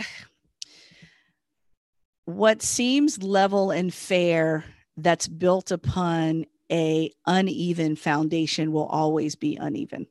what 2.26 2.62
seems 2.62 3.22
level 3.22 3.70
and 3.70 3.92
fair 3.92 4.64
that's 4.96 5.26
built 5.26 5.70
upon 5.72 6.46
a 6.70 7.10
uneven 7.26 7.96
foundation 7.96 8.72
will 8.72 8.86
always 8.86 9.34
be 9.34 9.56
uneven 9.56 10.06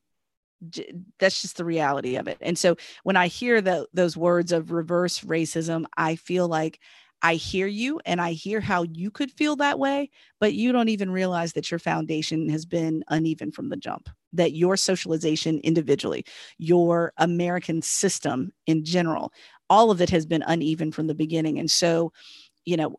that's 1.19 1.41
just 1.41 1.57
the 1.57 1.65
reality 1.65 2.15
of 2.15 2.27
it. 2.27 2.37
And 2.41 2.57
so 2.57 2.75
when 3.03 3.15
i 3.15 3.27
hear 3.27 3.61
the, 3.61 3.87
those 3.93 4.17
words 4.17 4.51
of 4.51 4.71
reverse 4.71 5.21
racism 5.21 5.85
i 5.97 6.15
feel 6.15 6.47
like 6.47 6.79
i 7.21 7.35
hear 7.35 7.67
you 7.67 7.99
and 8.05 8.21
i 8.21 8.31
hear 8.31 8.59
how 8.59 8.83
you 8.83 9.11
could 9.11 9.31
feel 9.31 9.55
that 9.55 9.79
way 9.79 10.09
but 10.39 10.53
you 10.53 10.71
don't 10.71 10.89
even 10.89 11.11
realize 11.11 11.53
that 11.53 11.71
your 11.71 11.79
foundation 11.79 12.49
has 12.49 12.65
been 12.65 13.03
uneven 13.09 13.51
from 13.51 13.69
the 13.69 13.77
jump 13.77 14.09
that 14.31 14.53
your 14.53 14.75
socialization 14.77 15.59
individually 15.59 16.25
your 16.57 17.13
american 17.17 17.81
system 17.81 18.51
in 18.65 18.83
general 18.83 19.31
all 19.73 19.89
of 19.89 20.01
it 20.01 20.09
has 20.11 20.25
been 20.25 20.43
uneven 20.45 20.91
from 20.91 21.07
the 21.07 21.15
beginning. 21.15 21.57
And 21.57 21.69
so 21.69 22.11
you 22.65 22.77
know 22.77 22.95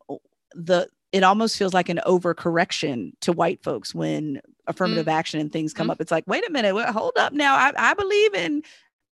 the 0.52 0.88
it 1.12 1.22
almost 1.22 1.56
feels 1.56 1.72
like 1.72 1.88
an 1.88 2.00
overcorrection 2.04 3.12
to 3.20 3.32
white 3.32 3.62
folks 3.62 3.94
when 3.94 4.40
affirmative 4.66 5.06
mm. 5.06 5.12
action 5.12 5.40
and 5.40 5.52
things 5.52 5.72
come 5.72 5.88
mm. 5.88 5.90
up. 5.90 6.00
It's 6.00 6.10
like, 6.10 6.24
wait 6.26 6.46
a 6.48 6.50
minute, 6.50 6.74
well, 6.74 6.92
hold 6.92 7.12
up 7.18 7.32
now. 7.32 7.54
I, 7.54 7.72
I 7.76 7.94
believe 7.94 8.34
in, 8.34 8.62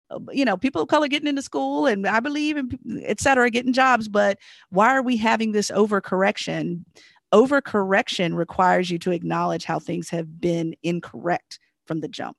uh, 0.10 0.20
you 0.32 0.46
know, 0.46 0.58
people 0.58 0.82
of 0.82 0.88
color 0.88 1.08
getting 1.08 1.28
into 1.28 1.42
school 1.42 1.86
and 1.86 2.08
I 2.08 2.20
believe 2.20 2.58
in, 2.58 2.80
et 3.04 3.20
cetera, 3.20 3.50
getting 3.50 3.74
jobs. 3.74 4.08
But 4.08 4.38
why 4.70 4.96
are 4.96 5.02
we 5.02 5.18
having 5.18 5.52
this 5.52 5.72
overcorrection? 5.72 6.86
Overcorrection 7.34 8.36
requires 8.36 8.90
you 8.90 9.00
to 9.00 9.12
acknowledge 9.12 9.66
how 9.66 9.80
things 9.80 10.10
have 10.10 10.40
been 10.40 10.76
incorrect 10.84 11.60
from 11.86 12.00
the 12.00 12.08
jump. 12.08 12.38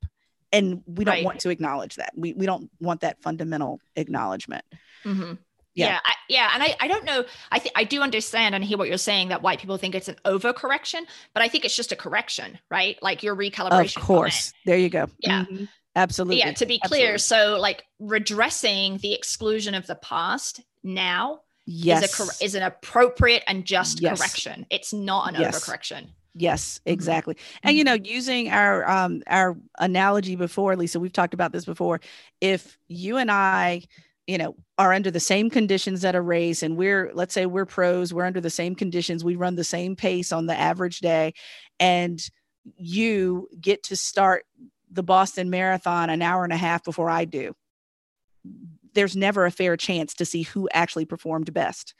And 0.53 0.83
we 0.87 1.05
don't 1.05 1.15
right. 1.15 1.25
want 1.25 1.41
to 1.41 1.51
acknowledge 1.51 1.97
that. 1.97 2.13
We, 2.15 2.35
we 2.35 2.47
don't 2.47 2.71
want 2.81 3.01
that 3.01 3.23
fundamental 3.23 3.81
acknowledgment. 3.97 4.65
Mm-hmm 5.05 5.35
yeah 5.75 5.87
yeah, 5.87 6.01
I, 6.05 6.13
yeah 6.29 6.51
and 6.55 6.63
I, 6.63 6.77
I 6.81 6.89
don't 6.89 7.05
know 7.05 7.25
i 7.51 7.59
think 7.59 7.73
i 7.77 7.85
do 7.85 8.03
understand 8.03 8.55
and 8.55 8.65
hear 8.65 8.79
what 8.79 8.89
you're 8.89 8.99
saying 8.99 9.29
that 9.29 9.43
white 9.43 9.59
people 9.59 9.77
think 9.77 9.95
it's 9.95 10.09
an 10.09 10.17
overcorrection 10.25 11.03
but 11.35 11.43
i 11.43 11.49
think 11.49 11.65
it's 11.65 11.77
just 11.77 11.93
a 11.93 11.97
correction 11.97 12.59
right 12.71 12.99
like 13.03 13.23
your 13.23 13.37
recalibration 13.37 13.97
of 13.97 14.03
course 14.03 14.53
there 14.67 14.79
you 14.79 14.89
go 14.89 15.07
yeah 15.21 15.45
mm-hmm. 15.45 15.65
absolutely 15.97 16.39
yeah 16.39 16.53
to 16.53 16.67
be 16.67 16.81
clear 16.85 17.15
Absolutely. 17.15 17.55
so 17.55 17.61
like 17.61 17.85
redressing 17.99 18.99
the 18.99 19.15
exclusion 19.15 19.75
of 19.75 19.87
the 19.87 19.97
past 19.97 20.61
now 20.83 21.41
yes 21.67 22.19
is, 22.19 22.41
a, 22.41 22.45
is 22.45 22.55
an 22.55 22.63
appropriate 22.63 23.43
and 23.47 23.65
just 23.65 24.01
yes. 24.01 24.19
correction 24.19 24.67
it's 24.71 24.93
not 24.93 25.35
an 25.35 25.41
yes. 25.41 25.59
overcorrection 25.59 26.09
Yes, 26.35 26.79
mm-hmm. 26.79 26.95
exactly. 26.95 27.35
Mm-hmm. 27.35 27.69
And 27.69 27.77
you 27.77 27.85
know, 27.85 27.93
using 27.93 28.51
our 28.51 28.89
um 28.89 29.23
our 29.27 29.55
analogy 29.79 30.35
before, 30.35 30.77
Lisa, 30.77 30.99
we've 30.99 31.13
talked 31.13 31.35
about 31.35 31.53
this 31.53 31.67
before. 31.67 32.01
If 32.41 32.79
you 32.89 33.19
and 33.19 33.31
I 33.31 33.83
you 34.33 34.39
know 34.39 34.57
are 34.79 34.95
under 34.95 35.11
the 35.11 35.21
same 35.21 35.51
conditions 35.51 36.01
that 36.01 36.15
a 36.15 36.23
race 36.23 36.63
and 36.63 36.79
we're 36.79 37.11
let's 37.13 37.35
say 37.35 37.45
we're 37.45 37.67
pros 37.67 38.15
we're 38.15 38.25
under 38.25 38.41
the 38.41 38.49
same 38.49 38.75
conditions 38.75 39.23
we 39.23 39.37
run 39.37 39.57
the 39.57 39.63
same 39.63 39.95
pace 39.95 40.33
on 40.33 40.47
the 40.47 40.59
average 40.59 41.01
day 41.01 41.35
and 41.79 42.31
you 42.79 43.47
get 43.61 43.83
to 43.83 43.95
start 43.95 44.47
the 44.91 45.03
boston 45.03 45.51
marathon 45.51 46.09
an 46.09 46.23
hour 46.23 46.45
and 46.45 46.53
a 46.53 46.57
half 46.57 46.83
before 46.83 47.11
i 47.11 47.27
do 47.27 47.53
there's 48.95 49.15
never 49.15 49.45
a 49.45 49.51
fair 49.51 49.77
chance 49.77 50.15
to 50.15 50.25
see 50.25 50.45
who 50.45 50.67
actually 50.73 51.05
performed 51.05 51.53
best 51.53 51.93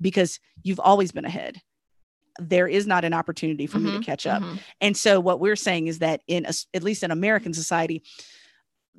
because 0.00 0.38
you've 0.62 0.80
always 0.80 1.10
been 1.10 1.24
ahead 1.24 1.60
there 2.38 2.68
is 2.68 2.86
not 2.86 3.04
an 3.04 3.12
opportunity 3.12 3.66
for 3.66 3.78
mm-hmm, 3.78 3.86
me 3.86 3.90
to 3.90 3.98
mm-hmm, 3.98 4.04
catch 4.04 4.28
up 4.28 4.40
mm-hmm. 4.40 4.58
and 4.80 4.96
so 4.96 5.18
what 5.18 5.40
we're 5.40 5.56
saying 5.56 5.88
is 5.88 5.98
that 5.98 6.22
in 6.28 6.46
a, 6.46 6.52
at 6.72 6.84
least 6.84 7.02
in 7.02 7.10
american 7.10 7.52
society 7.52 8.00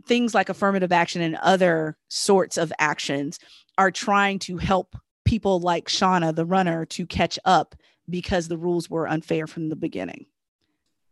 things 0.05 0.33
like 0.33 0.49
affirmative 0.49 0.91
action 0.91 1.21
and 1.21 1.35
other 1.37 1.97
sorts 2.07 2.57
of 2.57 2.71
actions 2.79 3.39
are 3.77 3.91
trying 3.91 4.39
to 4.39 4.57
help 4.57 4.95
people 5.25 5.59
like 5.59 5.87
Shauna, 5.87 6.35
the 6.35 6.45
runner, 6.45 6.85
to 6.85 7.05
catch 7.05 7.39
up 7.45 7.75
because 8.09 8.47
the 8.47 8.57
rules 8.57 8.89
were 8.89 9.07
unfair 9.07 9.47
from 9.47 9.69
the 9.69 9.75
beginning. 9.75 10.25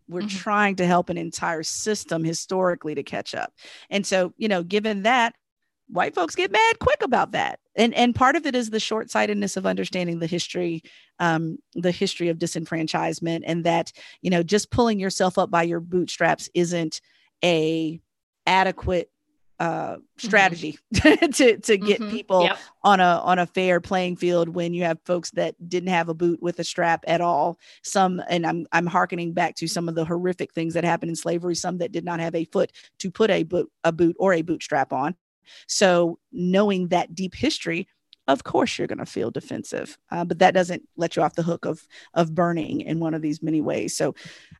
We're 0.07 0.21
mm-hmm. 0.21 0.37
trying 0.37 0.75
to 0.77 0.87
help 0.87 1.09
an 1.09 1.17
entire 1.17 1.63
system 1.63 2.23
historically 2.23 2.95
to 2.95 3.03
catch 3.03 3.35
up. 3.35 3.53
And 3.89 4.05
so, 4.05 4.33
you 4.37 4.47
know, 4.47 4.63
given 4.63 5.03
that, 5.03 5.35
white 5.91 6.13
folks 6.13 6.35
get 6.35 6.51
mad 6.51 6.79
quick 6.79 7.01
about 7.01 7.31
that. 7.31 7.59
And 7.75 7.93
and 7.93 8.13
part 8.13 8.35
of 8.35 8.45
it 8.45 8.55
is 8.55 8.69
the 8.69 8.79
short-sightedness 8.79 9.57
of 9.57 9.65
understanding 9.65 10.19
the 10.19 10.27
history, 10.27 10.83
um, 11.19 11.57
the 11.73 11.91
history 11.91 12.29
of 12.29 12.37
disenfranchisement, 12.37 13.41
and 13.45 13.63
that, 13.63 13.91
you 14.21 14.29
know, 14.29 14.43
just 14.43 14.69
pulling 14.69 14.99
yourself 14.99 15.37
up 15.37 15.49
by 15.49 15.63
your 15.63 15.79
bootstraps 15.79 16.49
isn't 16.53 17.01
a 17.43 17.99
adequate 18.49 19.11
uh, 19.59 19.95
mm-hmm. 19.95 20.27
strategy 20.27 20.79
mm-hmm. 20.93 21.31
to 21.31 21.57
to 21.57 21.77
get 21.77 21.99
mm-hmm. 21.99 22.11
people 22.11 22.43
yep. 22.43 22.57
on 22.83 22.99
a 22.99 23.21
on 23.23 23.39
a 23.39 23.45
fair 23.45 23.81
playing 23.81 24.15
field 24.15 24.49
when 24.49 24.73
you 24.73 24.83
have 24.83 24.97
folks 25.05 25.31
that 25.31 25.55
didn't 25.69 25.89
have 25.89 26.09
a 26.09 26.13
boot 26.13 26.41
with 26.41 26.59
a 26.59 26.63
strap 26.63 27.03
at 27.07 27.21
all. 27.21 27.59
Some 27.83 28.21
and 28.29 28.45
I'm 28.45 28.65
I'm 28.71 28.85
harkening 28.85 29.33
back 29.33 29.55
to 29.55 29.67
some 29.67 29.89
of 29.89 29.95
the 29.95 30.05
horrific 30.05 30.53
things 30.53 30.73
that 30.73 30.83
happened 30.83 31.09
in 31.09 31.15
slavery. 31.15 31.55
Some 31.55 31.77
that 31.79 31.91
did 31.91 32.05
not 32.05 32.19
have 32.19 32.35
a 32.35 32.45
foot 32.45 32.71
to 32.99 33.11
put 33.11 33.29
a 33.29 33.43
boot 33.43 33.69
a 33.83 33.91
boot 33.91 34.15
or 34.17 34.33
a 34.33 34.41
bootstrap 34.41 34.93
on. 34.93 35.15
So 35.67 36.19
knowing 36.31 36.87
that 36.89 37.13
deep 37.13 37.35
history. 37.35 37.87
Of 38.27 38.43
course, 38.43 38.77
you're 38.77 38.85
going 38.85 38.99
to 38.99 39.07
feel 39.07 39.31
defensive, 39.31 39.97
uh, 40.11 40.23
but 40.23 40.37
that 40.37 40.53
doesn't 40.53 40.83
let 40.95 41.15
you 41.15 41.23
off 41.23 41.33
the 41.33 41.41
hook 41.41 41.65
of 41.65 41.87
of 42.13 42.35
burning 42.35 42.81
in 42.81 42.99
one 42.99 43.15
of 43.15 43.23
these 43.23 43.41
many 43.41 43.59
ways. 43.59 43.97
So, 43.97 44.13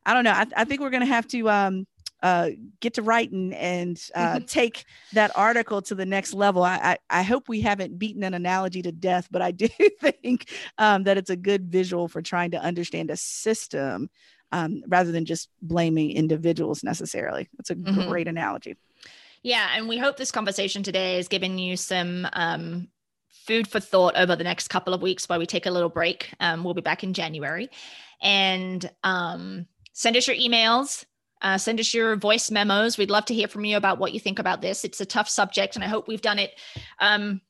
I 0.04 0.12
don't 0.12 0.24
know. 0.24 0.32
I, 0.32 0.44
I 0.56 0.64
think 0.64 0.80
we're 0.80 0.90
going 0.90 1.02
to 1.02 1.06
have 1.06 1.28
to 1.28 1.48
um, 1.48 1.86
uh, 2.22 2.50
get 2.80 2.94
to 2.94 3.02
writing 3.02 3.52
and 3.54 4.00
uh, 4.14 4.34
mm-hmm. 4.34 4.44
take 4.44 4.84
that 5.12 5.30
article 5.34 5.80
to 5.82 5.94
the 5.94 6.06
next 6.06 6.34
level. 6.34 6.62
I, 6.62 6.76
I, 7.10 7.20
I, 7.20 7.22
hope 7.22 7.48
we 7.48 7.62
haven't 7.62 7.98
beaten 7.98 8.22
an 8.22 8.34
analogy 8.34 8.82
to 8.82 8.92
death, 8.92 9.28
but 9.30 9.40
I 9.40 9.50
do 9.52 9.68
think 10.00 10.50
um, 10.78 11.04
that 11.04 11.16
it's 11.16 11.30
a 11.30 11.36
good 11.36 11.66
visual 11.66 12.08
for 12.08 12.20
trying 12.20 12.50
to 12.50 12.60
understand 12.60 13.10
a 13.10 13.16
system 13.16 14.10
um, 14.52 14.82
rather 14.88 15.12
than 15.12 15.24
just 15.24 15.48
blaming 15.62 16.10
individuals 16.10 16.82
necessarily. 16.84 17.48
It's 17.58 17.70
a 17.70 17.74
mm-hmm. 17.74 18.08
great 18.08 18.28
analogy. 18.28 18.76
Yeah, 19.42 19.68
and 19.74 19.88
we 19.88 19.96
hope 19.96 20.16
this 20.16 20.30
conversation 20.30 20.82
today 20.82 21.16
has 21.16 21.28
given 21.28 21.58
you 21.58 21.76
some 21.76 22.28
um, 22.34 22.88
food 23.46 23.66
for 23.66 23.80
thought 23.80 24.16
over 24.16 24.36
the 24.36 24.44
next 24.44 24.68
couple 24.68 24.92
of 24.92 25.00
weeks 25.00 25.28
while 25.28 25.38
we 25.38 25.46
take 25.46 25.66
a 25.66 25.70
little 25.70 25.88
break. 25.88 26.34
Um, 26.40 26.62
we'll 26.62 26.74
be 26.74 26.82
back 26.82 27.02
in 27.02 27.14
January. 27.14 27.70
And 28.20 28.88
um, 29.02 29.66
send 29.94 30.16
us 30.16 30.26
your 30.26 30.36
emails 30.36 31.06
uh, 31.42 31.58
send 31.58 31.80
us 31.80 31.94
your 31.94 32.16
voice 32.16 32.50
memos. 32.50 32.98
We'd 32.98 33.10
love 33.10 33.24
to 33.26 33.34
hear 33.34 33.48
from 33.48 33.64
you 33.64 33.76
about 33.76 33.98
what 33.98 34.12
you 34.12 34.20
think 34.20 34.38
about 34.38 34.60
this. 34.60 34.84
It's 34.84 35.00
a 35.00 35.06
tough 35.06 35.28
subject, 35.28 35.74
and 35.74 35.84
I 35.84 35.88
hope 35.88 36.08
we've 36.08 36.22
done 36.22 36.38
it, 36.38 36.52
um, 37.00 37.40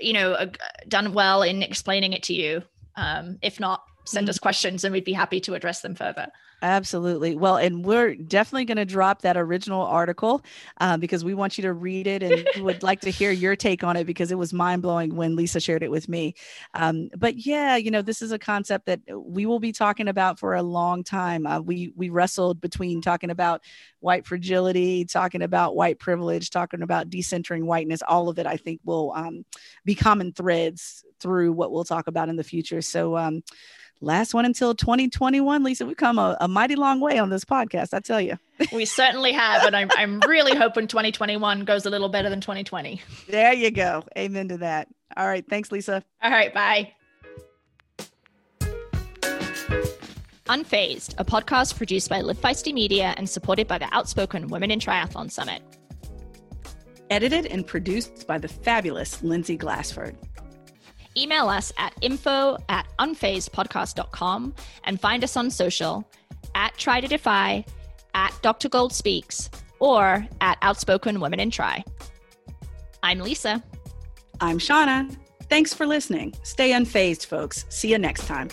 you 0.00 0.12
know, 0.12 0.32
uh, 0.32 0.46
done 0.88 1.12
well 1.12 1.42
in 1.42 1.62
explaining 1.62 2.12
it 2.12 2.22
to 2.24 2.34
you. 2.34 2.62
Um, 2.96 3.38
if 3.42 3.60
not, 3.60 3.82
send 4.04 4.28
us 4.28 4.36
mm-hmm. 4.36 4.42
questions, 4.42 4.84
and 4.84 4.92
we'd 4.92 5.04
be 5.04 5.12
happy 5.12 5.40
to 5.40 5.54
address 5.54 5.80
them 5.80 5.94
further. 5.94 6.28
Absolutely. 6.64 7.36
Well, 7.36 7.58
and 7.58 7.84
we're 7.84 8.14
definitely 8.14 8.64
going 8.64 8.78
to 8.78 8.86
drop 8.86 9.20
that 9.20 9.36
original 9.36 9.82
article 9.82 10.42
uh, 10.80 10.96
because 10.96 11.22
we 11.22 11.34
want 11.34 11.58
you 11.58 11.62
to 11.62 11.74
read 11.74 12.06
it 12.06 12.22
and 12.22 12.64
would 12.64 12.82
like 12.82 13.02
to 13.02 13.10
hear 13.10 13.30
your 13.30 13.54
take 13.54 13.84
on 13.84 13.98
it 13.98 14.04
because 14.04 14.32
it 14.32 14.38
was 14.38 14.54
mind 14.54 14.80
blowing 14.80 15.14
when 15.14 15.36
Lisa 15.36 15.60
shared 15.60 15.82
it 15.82 15.90
with 15.90 16.08
me. 16.08 16.34
Um, 16.72 17.10
but 17.18 17.36
yeah, 17.36 17.76
you 17.76 17.90
know, 17.90 18.00
this 18.00 18.22
is 18.22 18.32
a 18.32 18.38
concept 18.38 18.86
that 18.86 19.00
we 19.14 19.44
will 19.44 19.60
be 19.60 19.72
talking 19.72 20.08
about 20.08 20.38
for 20.38 20.54
a 20.54 20.62
long 20.62 21.04
time. 21.04 21.46
Uh, 21.46 21.60
we 21.60 21.92
we 21.96 22.08
wrestled 22.08 22.62
between 22.62 23.02
talking 23.02 23.28
about 23.28 23.60
white 24.00 24.24
fragility, 24.24 25.04
talking 25.04 25.42
about 25.42 25.76
white 25.76 25.98
privilege, 25.98 26.48
talking 26.48 26.80
about 26.80 27.10
decentering 27.10 27.64
whiteness. 27.64 28.00
All 28.00 28.30
of 28.30 28.38
it, 28.38 28.46
I 28.46 28.56
think, 28.56 28.80
will 28.86 29.12
um, 29.14 29.44
be 29.84 29.94
common 29.94 30.32
threads 30.32 31.04
through 31.20 31.52
what 31.52 31.72
we'll 31.72 31.84
talk 31.84 32.06
about 32.06 32.30
in 32.30 32.36
the 32.36 32.42
future. 32.42 32.80
So. 32.80 33.18
Um, 33.18 33.42
last 34.04 34.34
one 34.34 34.44
until 34.44 34.74
2021. 34.74 35.62
Lisa, 35.62 35.86
we've 35.86 35.96
come 35.96 36.18
a, 36.18 36.36
a 36.40 36.48
mighty 36.54 36.76
long 36.76 37.00
way 37.00 37.18
on 37.18 37.28
this 37.28 37.44
podcast, 37.44 37.92
I 37.92 38.00
tell 38.00 38.20
you. 38.20 38.38
we 38.72 38.84
certainly 38.84 39.32
have. 39.32 39.64
And 39.64 39.76
I'm, 39.76 39.90
I'm 39.96 40.20
really 40.20 40.56
hoping 40.56 40.86
2021 40.86 41.64
goes 41.64 41.84
a 41.84 41.90
little 41.90 42.08
better 42.08 42.30
than 42.30 42.40
2020. 42.40 43.02
There 43.28 43.52
you 43.52 43.70
go. 43.70 44.04
Amen 44.16 44.48
to 44.48 44.58
that. 44.58 44.88
All 45.16 45.26
right. 45.26 45.44
Thanks, 45.46 45.70
Lisa. 45.70 46.02
All 46.22 46.30
right. 46.30 46.54
Bye. 46.54 46.92
Unfazed, 50.46 51.14
a 51.18 51.24
podcast 51.24 51.76
produced 51.76 52.10
by 52.10 52.20
Live 52.20 52.38
Feisty 52.38 52.72
Media 52.72 53.14
and 53.16 53.28
supported 53.28 53.66
by 53.66 53.78
the 53.78 53.88
Outspoken 53.92 54.48
Women 54.48 54.70
in 54.70 54.78
Triathlon 54.78 55.30
Summit. 55.30 55.62
Edited 57.10 57.46
and 57.46 57.66
produced 57.66 58.26
by 58.26 58.38
the 58.38 58.48
fabulous 58.48 59.22
Lindsay 59.22 59.56
Glassford. 59.56 60.16
Email 61.16 61.48
us 61.48 61.72
at 61.78 61.94
info 62.02 62.58
at 62.68 62.86
unfazedpodcast.com 62.98 64.54
and 64.84 65.00
find 65.00 65.24
us 65.24 65.36
on 65.36 65.50
social 65.50 66.06
at 66.54 66.76
Tri 66.76 67.00
to 67.00 67.08
Defy, 67.08 67.64
at 68.14 68.32
Dr. 68.42 68.68
Gold 68.68 68.92
Speaks, 68.92 69.50
or 69.78 70.26
at 70.40 70.58
Outspoken 70.62 71.20
Women 71.20 71.40
in 71.40 71.50
Tri. 71.50 71.84
I'm 73.02 73.20
Lisa. 73.20 73.62
I'm 74.40 74.58
Shauna. 74.58 75.16
Thanks 75.50 75.74
for 75.74 75.86
listening. 75.86 76.34
Stay 76.42 76.70
unfazed, 76.70 77.26
folks. 77.26 77.66
See 77.68 77.90
you 77.90 77.98
next 77.98 78.26
time. 78.26 78.48